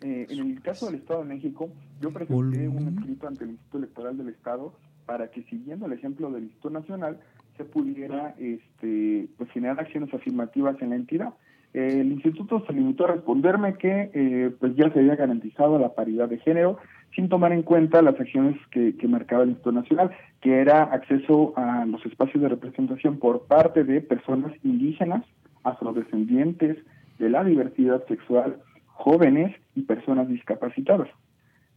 Eh, 0.02 0.26
en 0.30 0.52
el 0.52 0.62
caso 0.62 0.88
del 0.88 0.96
Estado 0.96 1.20
de 1.20 1.28
México, 1.28 1.70
yo 2.02 2.12
presenté 2.12 2.68
un 2.68 2.98
escrito 2.98 3.28
ante 3.28 3.44
el 3.44 3.52
Instituto 3.52 3.78
Electoral 3.78 4.18
del 4.18 4.30
Estado 4.30 4.74
para 5.06 5.30
que 5.30 5.44
siguiendo 5.44 5.86
el 5.86 5.94
ejemplo 5.94 6.32
del 6.32 6.44
Instituto 6.44 6.70
Nacional 6.72 7.20
se 7.58 7.66
pudiera 7.66 8.36
este, 8.38 9.28
pues, 9.38 9.50
generar 9.52 9.80
acciones 9.80 10.14
afirmativas 10.14 10.82
en 10.82 10.90
la 10.92 10.96
entidad. 10.96 11.34
el 11.74 12.12
instituto 12.12 12.64
se 12.66 12.74
limitó 12.74 13.06
a 13.06 13.14
responderme 13.14 13.76
que 13.76 14.52
pues 14.60 14.76
ya 14.76 14.92
se 14.92 15.00
había 15.00 15.16
garantizado 15.16 15.80
la 15.80 15.94
paridad 15.94 16.28
de 16.28 16.40
género 16.40 16.78
sin 17.16 17.30
tomar 17.30 17.52
en 17.52 17.64
cuenta 17.64 18.02
las 18.02 18.20
acciones 18.20 18.58
que, 18.72 18.96
que 18.96 19.08
marcaba 19.08 19.44
el 19.44 19.50
Instituto 19.50 19.74
Nacional, 19.74 20.12
que 20.42 20.60
era 20.60 20.84
acceso 20.84 21.54
a 21.58 21.86
los 21.86 22.06
espacios 22.06 22.42
de 22.42 22.50
representación 22.50 23.18
por 23.20 23.48
parte 23.48 23.84
de 23.84 24.02
personas 24.02 24.54
indígenas, 24.64 25.24
afrodescendientes, 25.64 26.78
de 27.20 27.30
la 27.30 27.44
diversidad 27.44 28.06
sexual, 28.08 28.58
jóvenes 28.88 29.56
y 29.76 29.82
personas 29.82 30.28
discapacitadas. 30.28 31.10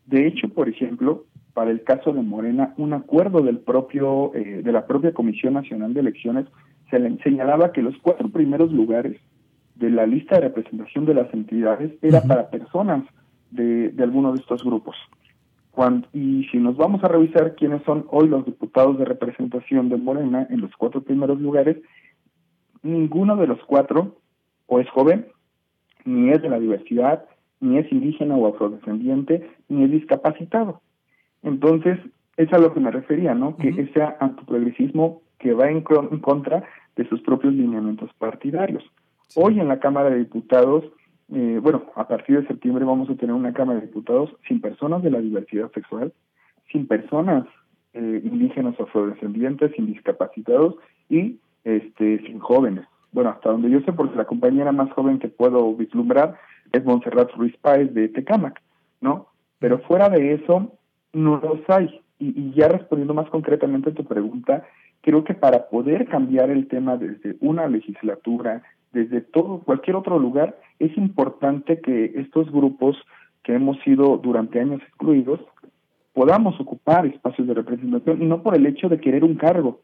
De 0.07 0.27
hecho, 0.27 0.49
por 0.49 0.69
ejemplo, 0.69 1.25
para 1.55 1.71
el 1.71 1.83
caso 1.83 2.13
de 2.13 2.23
Morena, 2.23 2.75
un 2.77 2.93
acuerdo 2.93 3.41
del 3.41 3.59
propio, 3.59 4.35
eh, 4.35 4.63
de 4.63 4.73
la 4.73 4.87
propia 4.87 5.13
Comisión 5.13 5.55
Nacional 5.55 5.95
de 5.95 6.01
Elecciones 6.01 6.47
se 6.91 6.99
le 6.99 7.17
señalaba 7.23 7.73
que 7.73 7.83
los 7.83 7.97
cuatro 8.03 8.29
primeros 8.29 8.73
lugares 8.73 9.21
de 9.77 9.91
la 9.91 10.07
lista 10.07 10.37
de 10.37 10.43
representación 10.43 11.07
de 11.07 11.15
las 11.15 11.33
entidades 11.33 11.93
era 12.03 12.23
para 12.23 12.51
personas 12.51 13.05
de, 13.51 13.91
de 13.91 14.03
alguno 14.03 14.33
de 14.33 14.41
estos 14.41 14.63
grupos. 14.63 14.97
Y 16.13 16.45
si 16.53 16.59
nos 16.59 16.77
vamos 16.77 17.03
a 17.03 17.09
revisar 17.09 17.57
quiénes 17.57 17.83
son 17.83 18.07
hoy 18.11 18.29
los 18.29 18.47
diputados 18.47 18.97
de 18.97 19.05
representación 19.05 19.89
de 19.89 19.97
Morena 19.97 20.47
en 20.49 20.61
los 20.61 20.71
cuatro 20.77 21.03
primeros 21.03 21.41
lugares, 21.41 21.79
ninguno 22.83 23.37
de 23.37 23.49
los 23.49 23.59
cuatro 23.67 24.21
o 24.67 24.79
es 24.79 24.89
joven, 24.91 25.27
ni 26.05 26.31
es 26.31 26.41
de 26.41 26.49
la 26.49 26.61
diversidad, 26.61 27.25
ni 27.61 27.79
es 27.79 27.91
indígena 27.91 28.37
o 28.37 28.47
afrodescendiente, 28.47 29.49
ni 29.69 29.85
es 29.85 29.91
discapacitado. 29.91 30.81
Entonces, 31.43 31.99
es 32.37 32.53
a 32.53 32.59
lo 32.59 32.73
que 32.75 32.81
me 32.81 32.91
refería, 32.91 33.35
¿no? 33.35 33.57
Que 33.57 33.69
ese 33.69 34.03
antiprogresismo 34.21 35.23
que 35.39 35.53
va 35.53 35.71
en, 35.71 35.83
contra 35.83 36.65
de 36.97 37.09
sus 37.09 37.21
propios 37.23 37.55
lineamientos 37.55 38.11
partidarios. 38.19 38.83
Hoy 39.37 39.61
en 39.61 39.69
la 39.69 39.79
Cámara 39.79 40.11
de 40.11 40.19
Diputados 40.19 40.85
eh, 41.33 41.59
bueno, 41.63 41.85
a 41.97 42.07
partir 42.07 42.41
de 42.41 42.47
septiembre 42.47 42.85
vamos 42.85 43.09
a 43.09 43.15
tener 43.15 43.35
una 43.35 43.53
Cámara 43.53 43.81
de 43.81 43.87
Diputados 43.87 44.31
sin 44.47 44.61
personas 44.61 45.03
de 45.03 45.11
la 45.11 45.21
diversidad 45.21 45.71
sexual, 45.73 46.13
sin 46.71 46.87
personas 46.87 47.47
eh, 47.95 48.21
indígenas 48.25 48.79
o 48.79 48.85
afrodescendientes, 48.85 49.73
sin 49.75 49.87
discapacitados 49.87 50.77
y 51.09 51.39
este 51.65 52.19
sin 52.27 52.41
jóvenes. 52.41 52.85
Bueno, 53.13 53.31
hasta 53.31 53.51
donde 53.51 53.71
yo 53.71 53.81
sé, 53.81 53.93
porque 53.93 54.17
la 54.17 54.27
compañera 54.27 54.73
más 54.73 54.93
joven 54.93 55.19
que 55.19 55.29
puedo 55.29 55.75
vislumbrar 55.75 56.37
es 56.75 56.85
Montserrat 56.85 57.31
Ruiz 57.33 57.57
Páez 57.59 57.93
de 57.95 58.09
Tecamac, 58.09 58.61
¿no? 59.01 59.29
Pero 59.59 59.79
fuera 59.81 60.09
de 60.09 60.35
eso, 60.35 60.73
no 61.13 61.37
los 61.37 61.61
hay. 61.69 62.01
Y, 62.19 62.29
y 62.39 62.53
ya 62.55 62.69
respondiendo 62.69 63.15
más 63.15 63.29
concretamente 63.31 63.91
a 63.91 63.95
tu 63.95 64.05
pregunta, 64.05 64.65
creo 65.01 65.25
que 65.25 65.35
para 65.35 65.69
poder 65.69 66.07
cambiar 66.07 66.51
el 66.51 66.67
tema 66.69 66.97
desde 66.97 67.37
una 67.41 67.67
legislatura, 67.67 68.63
desde 68.93 69.21
todo 69.21 69.61
cualquier 69.61 69.97
otro 69.97 70.19
lugar, 70.19 70.59
es 70.79 70.97
importante 70.97 71.81
que 71.81 72.13
estos 72.17 72.51
grupos 72.51 72.97
que 73.43 73.55
hemos 73.55 73.79
sido 73.81 74.17
durante 74.17 74.61
años 74.61 74.81
excluidos 74.83 75.41
podamos 76.15 76.59
ocupar 76.61 77.05
espacios 77.07 77.47
de 77.47 77.55
representación 77.55 78.23
y 78.23 78.27
no 78.27 78.43
por 78.43 78.57
el 78.57 78.67
hecho 78.67 78.89
de 78.89 79.01
querer 79.01 79.25
un 79.25 79.35
cargo, 79.35 79.81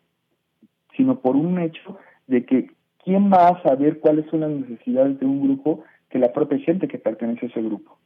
sino 0.96 1.20
por 1.20 1.36
un 1.36 1.58
hecho 1.58 1.98
de 2.26 2.44
que 2.46 2.70
quién 3.04 3.30
va 3.30 3.48
a 3.48 3.62
saber 3.62 4.00
cuáles 4.00 4.26
son 4.30 4.40
las 4.40 4.50
necesidades 4.50 5.18
de 5.18 5.26
un 5.26 5.42
grupo 5.42 5.84
que 6.10 6.18
la 6.18 6.32
propia 6.32 6.58
gente 6.58 6.88
que 6.88 6.98
pertenece 6.98 7.46
a 7.46 7.48
ese 7.48 7.62
grupo. 7.62 7.98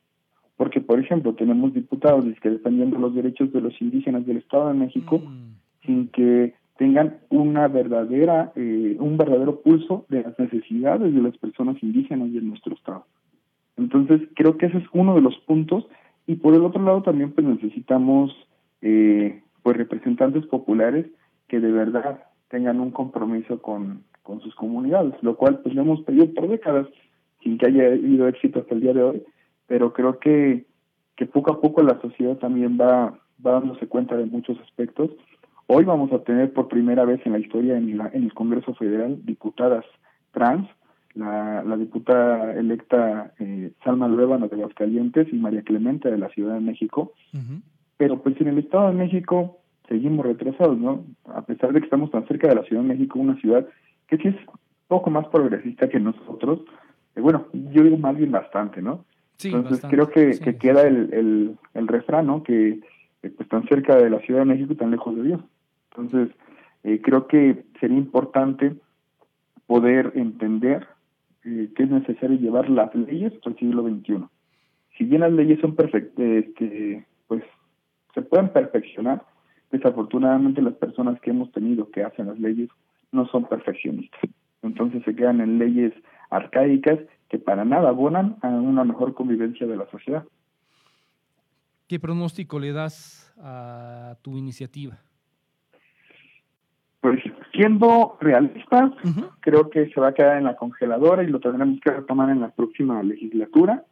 Porque, 0.56 0.80
por 0.80 1.00
ejemplo, 1.00 1.34
tenemos 1.34 1.74
diputados 1.74 2.24
que 2.40 2.50
dependiendo 2.50 2.96
de 2.96 3.02
los 3.02 3.14
derechos 3.14 3.52
de 3.52 3.60
los 3.60 3.80
indígenas 3.80 4.24
del 4.24 4.36
Estado 4.36 4.68
de 4.68 4.74
México, 4.74 5.18
mm. 5.18 5.86
sin 5.86 6.08
que 6.08 6.54
tengan 6.76 7.18
una 7.30 7.68
verdadera, 7.68 8.52
eh, 8.56 8.96
un 8.98 9.16
verdadero 9.16 9.60
pulso 9.60 10.06
de 10.08 10.22
las 10.22 10.38
necesidades 10.38 11.12
de 11.14 11.22
las 11.22 11.36
personas 11.38 11.80
indígenas 11.82 12.32
de 12.32 12.40
nuestro 12.40 12.74
estado. 12.74 13.06
Entonces, 13.76 14.22
creo 14.34 14.56
que 14.56 14.66
ese 14.66 14.78
es 14.78 14.84
uno 14.92 15.14
de 15.14 15.20
los 15.20 15.36
puntos. 15.46 15.86
Y 16.26 16.36
por 16.36 16.54
el 16.54 16.64
otro 16.64 16.82
lado 16.82 17.02
también 17.02 17.32
pues 17.32 17.46
necesitamos 17.46 18.32
eh, 18.80 19.42
pues 19.62 19.76
representantes 19.76 20.46
populares 20.46 21.06
que 21.48 21.60
de 21.60 21.70
verdad 21.70 22.24
tengan 22.48 22.80
un 22.80 22.90
compromiso 22.90 23.60
con, 23.60 24.04
con 24.22 24.40
sus 24.40 24.54
comunidades, 24.54 25.14
lo 25.22 25.36
cual 25.36 25.60
pues 25.60 25.74
lo 25.74 25.82
hemos 25.82 26.00
pedido 26.02 26.32
por 26.32 26.48
décadas 26.48 26.86
sin 27.44 27.58
que 27.58 27.66
haya 27.66 27.86
habido 27.86 28.26
éxito 28.26 28.58
hasta 28.58 28.74
el 28.74 28.80
día 28.80 28.92
de 28.92 29.02
hoy, 29.04 29.22
pero 29.68 29.92
creo 29.92 30.18
que, 30.18 30.64
que 31.14 31.26
poco 31.26 31.52
a 31.52 31.60
poco 31.60 31.82
la 31.82 32.00
sociedad 32.00 32.36
también 32.38 32.76
va, 32.80 33.16
va 33.46 33.52
dándose 33.52 33.86
cuenta 33.86 34.16
de 34.16 34.26
muchos 34.26 34.58
aspectos 34.58 35.10
Hoy 35.66 35.84
vamos 35.84 36.12
a 36.12 36.18
tener 36.18 36.52
por 36.52 36.68
primera 36.68 37.04
vez 37.06 37.24
en 37.24 37.32
la 37.32 37.38
historia 37.38 37.78
en, 37.78 37.98
el 38.12 38.34
Congreso 38.34 38.74
Federal 38.74 39.24
diputadas 39.24 39.84
trans, 40.32 40.68
la, 41.14 41.62
diputada 41.78 42.52
electa 42.54 43.32
eh, 43.38 43.72
Salma 43.82 44.08
Luébano 44.08 44.48
de 44.48 44.56
Aguascalientes 44.56 45.32
y 45.32 45.36
María 45.36 45.62
Clemente 45.62 46.10
de 46.10 46.18
la 46.18 46.28
Ciudad 46.30 46.54
de 46.54 46.60
México. 46.60 47.12
Pero 47.96 48.22
pues 48.22 48.38
en 48.40 48.48
el 48.48 48.58
Estado 48.58 48.88
de 48.88 48.94
México 48.94 49.58
seguimos 49.88 50.26
retrasados, 50.26 50.76
¿no? 50.76 51.04
A 51.24 51.42
pesar 51.42 51.72
de 51.72 51.80
que 51.80 51.86
estamos 51.86 52.10
tan 52.10 52.26
cerca 52.26 52.48
de 52.48 52.56
la 52.56 52.64
Ciudad 52.64 52.82
de 52.82 52.88
México, 52.88 53.18
una 53.18 53.40
ciudad 53.40 53.66
que 54.08 54.18
sí 54.18 54.28
es 54.28 54.36
poco 54.86 55.08
más 55.08 55.26
progresista 55.28 55.88
que 55.88 56.00
nosotros, 56.00 56.60
eh, 57.16 57.20
bueno, 57.20 57.46
yo 57.52 57.82
digo 57.82 57.98
más 57.98 58.16
bien 58.16 58.30
bastante, 58.30 58.82
¿no? 58.82 59.04
Entonces 59.42 59.84
creo 59.90 60.08
que, 60.08 60.38
que 60.38 60.56
queda 60.56 60.82
el, 60.82 61.12
el, 61.12 61.58
el 61.74 61.88
refrán, 61.88 62.26
¿no? 62.26 62.42
Que 62.42 62.80
pues 63.30 63.48
tan 63.48 63.66
cerca 63.68 63.96
de 63.96 64.10
la 64.10 64.20
Ciudad 64.20 64.40
de 64.40 64.46
México 64.46 64.72
y 64.72 64.76
tan 64.76 64.90
lejos 64.90 65.16
de 65.16 65.22
Dios. 65.22 65.40
Entonces, 65.90 66.36
eh, 66.82 67.00
creo 67.02 67.26
que 67.26 67.64
sería 67.80 67.96
importante 67.96 68.74
poder 69.66 70.12
entender 70.14 70.86
eh, 71.44 71.70
que 71.74 71.84
es 71.84 71.90
necesario 71.90 72.38
llevar 72.38 72.68
las 72.68 72.94
leyes 72.94 73.32
al 73.44 73.56
siglo 73.56 73.82
XXI. 73.82 74.24
Si 74.96 75.04
bien 75.04 75.22
las 75.22 75.32
leyes 75.32 75.60
son 75.60 75.74
perfectas, 75.74 76.24
este, 76.24 77.06
pues 77.26 77.42
se 78.14 78.22
pueden 78.22 78.50
perfeccionar, 78.50 79.24
desafortunadamente 79.70 80.62
las 80.62 80.74
personas 80.74 81.20
que 81.20 81.30
hemos 81.30 81.50
tenido 81.52 81.90
que 81.90 82.04
hacen 82.04 82.26
las 82.26 82.38
leyes 82.38 82.68
no 83.12 83.26
son 83.28 83.44
perfeccionistas. 83.46 84.20
Entonces 84.62 85.02
se 85.04 85.14
quedan 85.14 85.40
en 85.40 85.58
leyes 85.58 85.92
arcaicas 86.34 86.98
que 87.28 87.38
para 87.38 87.64
nada 87.64 87.88
abonan 87.88 88.36
a 88.42 88.48
una 88.48 88.84
mejor 88.84 89.14
convivencia 89.14 89.66
de 89.66 89.76
la 89.76 89.86
sociedad. 89.90 90.24
¿Qué 91.88 92.00
pronóstico 92.00 92.58
le 92.58 92.72
das 92.72 93.32
a 93.40 94.16
tu 94.22 94.36
iniciativa? 94.36 94.98
Pues 97.00 97.20
siendo 97.52 98.16
realistas, 98.20 98.92
creo 99.40 99.68
que 99.68 99.90
se 99.90 100.00
va 100.00 100.08
a 100.08 100.14
quedar 100.14 100.38
en 100.38 100.44
la 100.44 100.56
congeladora 100.56 101.22
y 101.22 101.26
lo 101.26 101.38
tendremos 101.38 101.78
que 101.80 101.90
retomar 101.90 102.30
en 102.30 102.40
la 102.40 102.48
próxima 102.50 103.02
legislatura. 103.02 103.84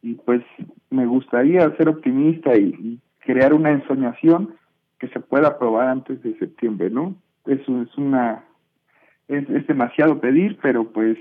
Y 0.00 0.14
pues 0.14 0.42
me 0.88 1.04
gustaría 1.06 1.68
ser 1.76 1.88
optimista 1.88 2.56
y, 2.56 3.00
crear 3.20 3.52
una 3.52 3.72
ensoñación 3.72 4.54
que 5.00 5.08
se 5.08 5.18
pueda 5.18 5.48
aprobar 5.48 5.88
antes 5.88 6.22
de 6.22 6.38
septiembre, 6.38 6.90
¿no? 6.90 7.16
Eso 7.44 7.82
es 7.82 7.98
una 7.98 8.44
es, 9.26 9.50
es 9.50 9.66
demasiado 9.66 10.20
pedir, 10.20 10.56
pero 10.62 10.92
pues 10.92 11.18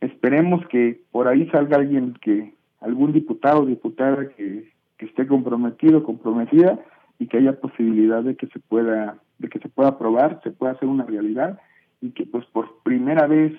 esperemos 0.00 0.66
que 0.68 1.00
por 1.10 1.28
ahí 1.28 1.48
salga 1.50 1.76
alguien 1.76 2.14
que 2.20 2.54
algún 2.80 3.12
diputado 3.12 3.62
o 3.62 3.66
diputada 3.66 4.28
que, 4.30 4.72
que 4.96 5.06
esté 5.06 5.26
comprometido, 5.26 6.02
comprometida 6.02 6.78
y 7.18 7.26
que 7.26 7.38
haya 7.38 7.60
posibilidad 7.60 8.22
de 8.22 8.36
que 8.36 8.46
se 8.48 8.58
pueda 8.58 9.18
de 9.38 9.48
que 9.48 9.58
se 9.58 9.68
pueda 9.70 9.90
aprobar, 9.90 10.40
se 10.44 10.50
pueda 10.50 10.72
hacer 10.72 10.88
una 10.88 11.04
realidad 11.04 11.58
y 12.00 12.10
que 12.10 12.26
pues 12.26 12.44
por 12.46 12.82
primera 12.82 13.26
vez 13.26 13.52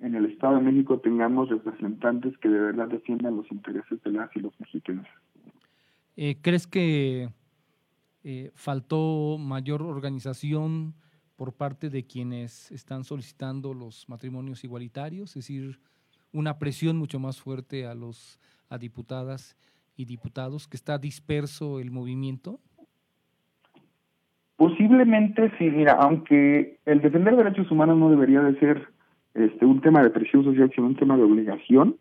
en 0.00 0.16
el 0.16 0.26
Estado 0.26 0.56
de 0.56 0.62
México 0.62 0.98
tengamos 0.98 1.48
representantes 1.48 2.36
que 2.38 2.48
de 2.48 2.58
verdad 2.58 2.88
defiendan 2.88 3.36
los 3.36 3.50
intereses 3.52 4.02
de 4.02 4.10
las 4.10 4.34
y 4.36 4.40
los 4.40 4.52
mexicanos. 4.60 5.06
Eh, 6.16 6.36
¿Crees 6.42 6.66
que 6.66 7.28
eh, 8.24 8.50
faltó 8.54 9.38
mayor 9.38 9.82
organización 9.82 10.94
por 11.42 11.54
parte 11.54 11.90
de 11.90 12.04
quienes 12.04 12.70
están 12.70 13.02
solicitando 13.02 13.74
los 13.74 14.08
matrimonios 14.08 14.62
igualitarios? 14.62 15.30
Es 15.30 15.34
decir, 15.34 15.80
una 16.32 16.56
presión 16.60 16.96
mucho 16.96 17.18
más 17.18 17.40
fuerte 17.40 17.84
a 17.84 17.96
los 17.96 18.38
diputadas 18.78 19.56
y 19.96 20.04
diputados, 20.04 20.68
que 20.68 20.76
está 20.76 20.98
disperso 20.98 21.80
el 21.80 21.90
movimiento. 21.90 22.60
Posiblemente 24.54 25.50
sí, 25.58 25.68
mira, 25.68 25.94
aunque 25.94 26.78
el 26.86 27.02
defender 27.02 27.34
derechos 27.34 27.68
humanos 27.72 27.98
no 27.98 28.08
debería 28.08 28.40
de 28.42 28.56
ser 28.60 28.90
este 29.34 29.66
un 29.66 29.80
tema 29.80 30.00
de 30.00 30.10
presión 30.10 30.44
social, 30.44 30.70
sino 30.72 30.86
un 30.86 30.94
tema 30.94 31.16
de 31.16 31.24
obligación, 31.24 31.96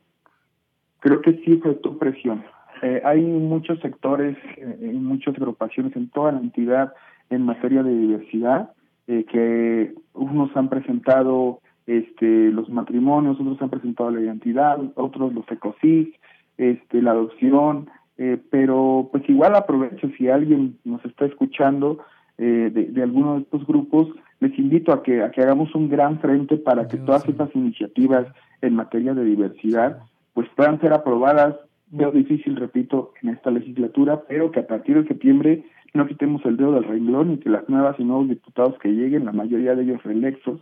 creo 0.99 1.19
que 1.23 1.41
sí 1.43 1.57
faltó 1.57 1.97
presión. 1.97 2.43
Eh, 2.83 3.01
hay 3.03 3.23
muchos 3.23 3.79
sectores 3.79 4.37
eh, 4.57 4.91
muchas 4.93 5.33
agrupaciones 5.35 5.95
en 5.95 6.09
toda 6.11 6.31
la 6.31 6.41
entidad 6.41 6.93
en 7.31 7.41
materia 7.41 7.81
de 7.81 7.97
diversidad 7.97 8.75
eh, 9.07 9.25
que 9.25 9.93
unos 10.13 10.55
han 10.55 10.69
presentado 10.69 11.59
este, 11.87 12.51
los 12.51 12.69
matrimonios, 12.69 13.39
otros 13.39 13.61
han 13.61 13.69
presentado 13.69 14.11
la 14.11 14.21
identidad, 14.21 14.79
otros 14.95 15.33
los 15.33 15.49
ecosis, 15.51 16.09
este, 16.57 17.01
la 17.01 17.11
adopción, 17.11 17.89
eh, 18.17 18.37
pero 18.49 19.09
pues 19.11 19.27
igual 19.29 19.55
aprovecho 19.55 20.09
si 20.17 20.29
alguien 20.29 20.77
nos 20.83 21.03
está 21.05 21.25
escuchando 21.25 21.99
eh, 22.37 22.69
de, 22.73 22.85
de, 22.85 23.03
alguno 23.03 23.35
de 23.35 23.41
estos 23.41 23.65
grupos, 23.65 24.09
les 24.39 24.57
invito 24.57 24.93
a 24.93 25.03
que, 25.03 25.23
a 25.23 25.31
que 25.31 25.41
hagamos 25.41 25.73
un 25.75 25.89
gran 25.89 26.19
frente 26.19 26.57
para 26.57 26.87
que 26.87 26.97
todas 26.97 27.27
estas 27.27 27.55
iniciativas 27.55 28.27
en 28.61 28.75
materia 28.75 29.13
de 29.13 29.23
diversidad 29.23 29.99
pues 30.33 30.47
puedan 30.55 30.79
ser 30.79 30.93
aprobadas, 30.93 31.55
veo 31.89 32.11
difícil, 32.11 32.55
repito, 32.55 33.13
en 33.21 33.29
esta 33.29 33.51
legislatura, 33.51 34.23
pero 34.27 34.51
que 34.51 34.61
a 34.61 34.67
partir 34.67 35.01
de 35.01 35.07
septiembre 35.07 35.65
no 35.93 36.07
quitemos 36.07 36.41
el 36.45 36.57
dedo 36.57 36.73
del 36.73 36.85
renglón 36.85 37.33
y 37.33 37.37
que 37.37 37.49
las 37.49 37.67
nuevas 37.67 37.99
y 37.99 38.03
nuevos 38.03 38.29
diputados 38.29 38.75
que 38.81 38.89
lleguen, 38.89 39.25
la 39.25 39.31
mayoría 39.31 39.75
de 39.75 39.83
ellos 39.83 40.01
reelectos, 40.03 40.61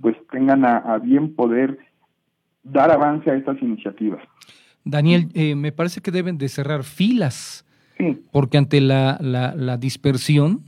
pues 0.00 0.16
tengan 0.30 0.64
a, 0.64 0.98
bien 0.98 1.34
poder 1.34 1.78
dar 2.62 2.90
avance 2.90 3.30
a 3.30 3.36
estas 3.36 3.60
iniciativas. 3.60 4.20
Daniel, 4.84 5.28
eh, 5.34 5.54
me 5.54 5.72
parece 5.72 6.00
que 6.00 6.10
deben 6.10 6.38
de 6.38 6.48
cerrar 6.48 6.84
filas, 6.84 7.64
porque 8.30 8.58
ante 8.58 8.80
la, 8.80 9.18
la, 9.20 9.76
dispersión, 9.76 10.62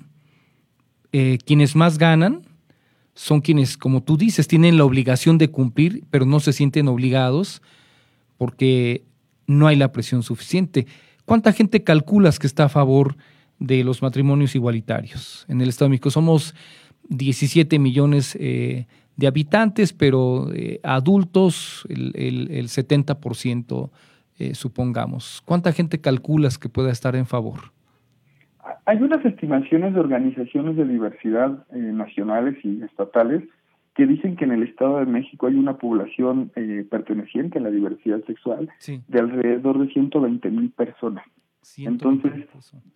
eh, 1.13 1.39
quienes 1.47 1.77
más 1.77 1.97
ganan 1.97 2.43
son 3.15 3.41
quienes, 3.41 3.77
como 3.77 4.03
tú 4.03 4.17
dices, 4.17 4.49
tienen 4.49 4.77
la 4.77 4.85
obligación 4.85 5.39
de 5.39 5.51
cumplir, 5.51 6.03
pero 6.11 6.27
no 6.27 6.41
se 6.41 6.53
sienten 6.53 6.89
obligados 6.89 7.63
porque 8.37 9.05
no 9.47 9.69
hay 9.69 9.77
la 9.77 9.93
presión 9.93 10.25
suficiente. 10.25 10.87
¿Cuánta 11.25 11.53
gente 11.53 11.85
calculas 11.85 12.41
que 12.41 12.49
está 12.49 12.65
a 12.65 12.69
favor 12.69 13.15
de 13.15 13.21
los 13.61 14.03
matrimonios 14.03 14.55
igualitarios 14.55 15.47
en 15.49 15.61
el 15.61 15.69
Estado 15.69 15.87
de 15.87 15.91
México? 15.91 16.11
Somos 16.11 16.55
17 17.09 17.79
millones 17.79 18.37
eh, 18.41 18.87
de 19.17 19.27
habitantes, 19.27 19.93
pero 19.93 20.49
eh, 20.53 20.81
adultos 20.83 21.87
el, 21.89 22.13
el, 22.51 22.67
70%, 22.69 23.91
eh, 24.39 24.55
supongamos. 24.55 25.43
¿Cuánta 25.45 25.73
gente 25.73 26.01
calculas 26.01 26.59
que 26.59 26.69
pueda 26.69 26.91
estar 26.91 27.15
en 27.17 27.27
favor? 27.27 27.73
Hay 28.87 28.99
unas 28.99 29.25
estimaciones 29.25 29.95
de 29.95 30.01
organizaciones 30.01 30.77
de 30.77 30.85
diversidad 30.85 31.67
nacionales 31.71 32.57
y 32.65 32.83
estatales 32.83 33.43
que 33.95 34.07
dicen 34.07 34.37
que 34.37 34.45
en 34.45 34.53
el 34.53 34.63
Estado 34.63 34.99
de 34.99 35.07
México 35.07 35.47
hay 35.47 35.57
una 35.57 35.77
población 35.77 36.53
eh, 36.57 36.87
perteneciente 36.89 37.59
a 37.59 37.63
la 37.63 37.71
diversidad 37.71 38.25
sexual 38.25 38.71
de 38.87 39.19
alrededor 39.19 39.79
de 39.79 39.93
120 39.93 40.51
mil 40.51 40.71
personas. 40.71 41.25
Entonces, 41.77 42.33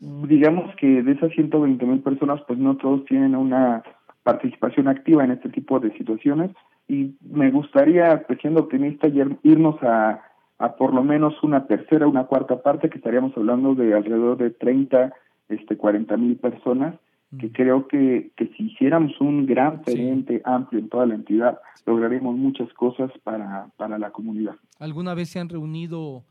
digamos 0.01 0.75
que 0.77 1.03
de 1.03 1.13
esas 1.13 1.33
120 1.33 1.85
mil 1.85 2.01
personas, 2.01 2.41
pues 2.47 2.59
no 2.59 2.77
todos 2.77 3.05
tienen 3.05 3.35
una 3.35 3.83
participación 4.23 4.89
activa 4.89 5.25
en 5.25 5.33
este 5.33 5.49
tipo 5.51 5.81
de 5.81 5.97
situaciones. 5.97 6.51
Y 6.89 7.15
me 7.21 7.51
gustaría, 7.51 8.25
pues, 8.27 8.41
siendo 8.41 8.61
optimista, 8.61 9.09
irnos 9.43 9.83
a, 9.83 10.23
a 10.59 10.77
por 10.77 10.95
lo 10.95 11.03
menos 11.03 11.35
una 11.43 11.67
tercera, 11.67 12.07
una 12.07 12.25
cuarta 12.25 12.63
parte, 12.63 12.91
que 12.91 12.99
estaríamos 12.99 13.37
hablando 13.37 13.75
de 13.75 13.95
alrededor 13.95 14.39
de 14.39 14.51
30 14.51 15.13
este 15.49 15.77
40 15.77 16.17
mil 16.17 16.37
personas, 16.37 16.95
que 17.39 17.51
creo 17.51 17.89
que, 17.89 18.31
que 18.37 18.47
si 18.57 18.67
hiciéramos 18.67 19.21
un 19.21 19.45
gran 19.45 19.83
frente 19.83 20.41
amplio 20.45 20.81
en 20.81 20.89
toda 20.89 21.07
la 21.07 21.15
entidad, 21.15 21.59
lograríamos 21.85 22.37
muchas 22.37 22.73
cosas 22.75 23.11
para, 23.25 23.69
para 23.77 23.99
la 23.99 24.11
comunidad. 24.11 24.55
¿Alguna 24.79 25.15
vez 25.15 25.31
se 25.31 25.41
han 25.41 25.49
reunido 25.49 26.25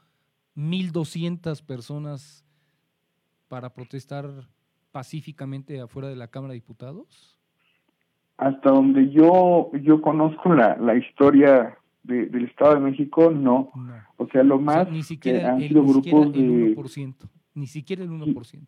1.200 0.56 1.66
personas 1.66 2.46
para 3.48 3.74
protestar 3.74 4.26
pacíficamente 4.92 5.80
afuera 5.82 6.08
de 6.08 6.16
la 6.16 6.28
Cámara 6.28 6.54
de 6.54 6.60
Diputados? 6.60 7.38
Hasta 8.38 8.72
donde 8.72 9.10
yo 9.12 9.72
yo 9.82 10.02
conozco 10.02 10.54
la, 10.54 10.78
la 10.78 10.96
historia 10.96 11.78
del 12.04 12.46
Estado 12.46 12.76
de 12.76 12.82
México, 12.82 13.32
no. 13.32 13.72
O 14.18 14.28
sea, 14.28 14.44
lo 14.44 14.60
más 14.60 14.92
ni 14.92 15.04
siquiera, 15.04 15.54
han 15.54 15.62
sido 15.62 15.84
grupos 15.84 16.34
de... 16.34 16.76
1%, 16.76 17.16
ni 17.56 17.68
siquiera 17.68 18.04
el 18.04 18.10
1%. 18.10 18.68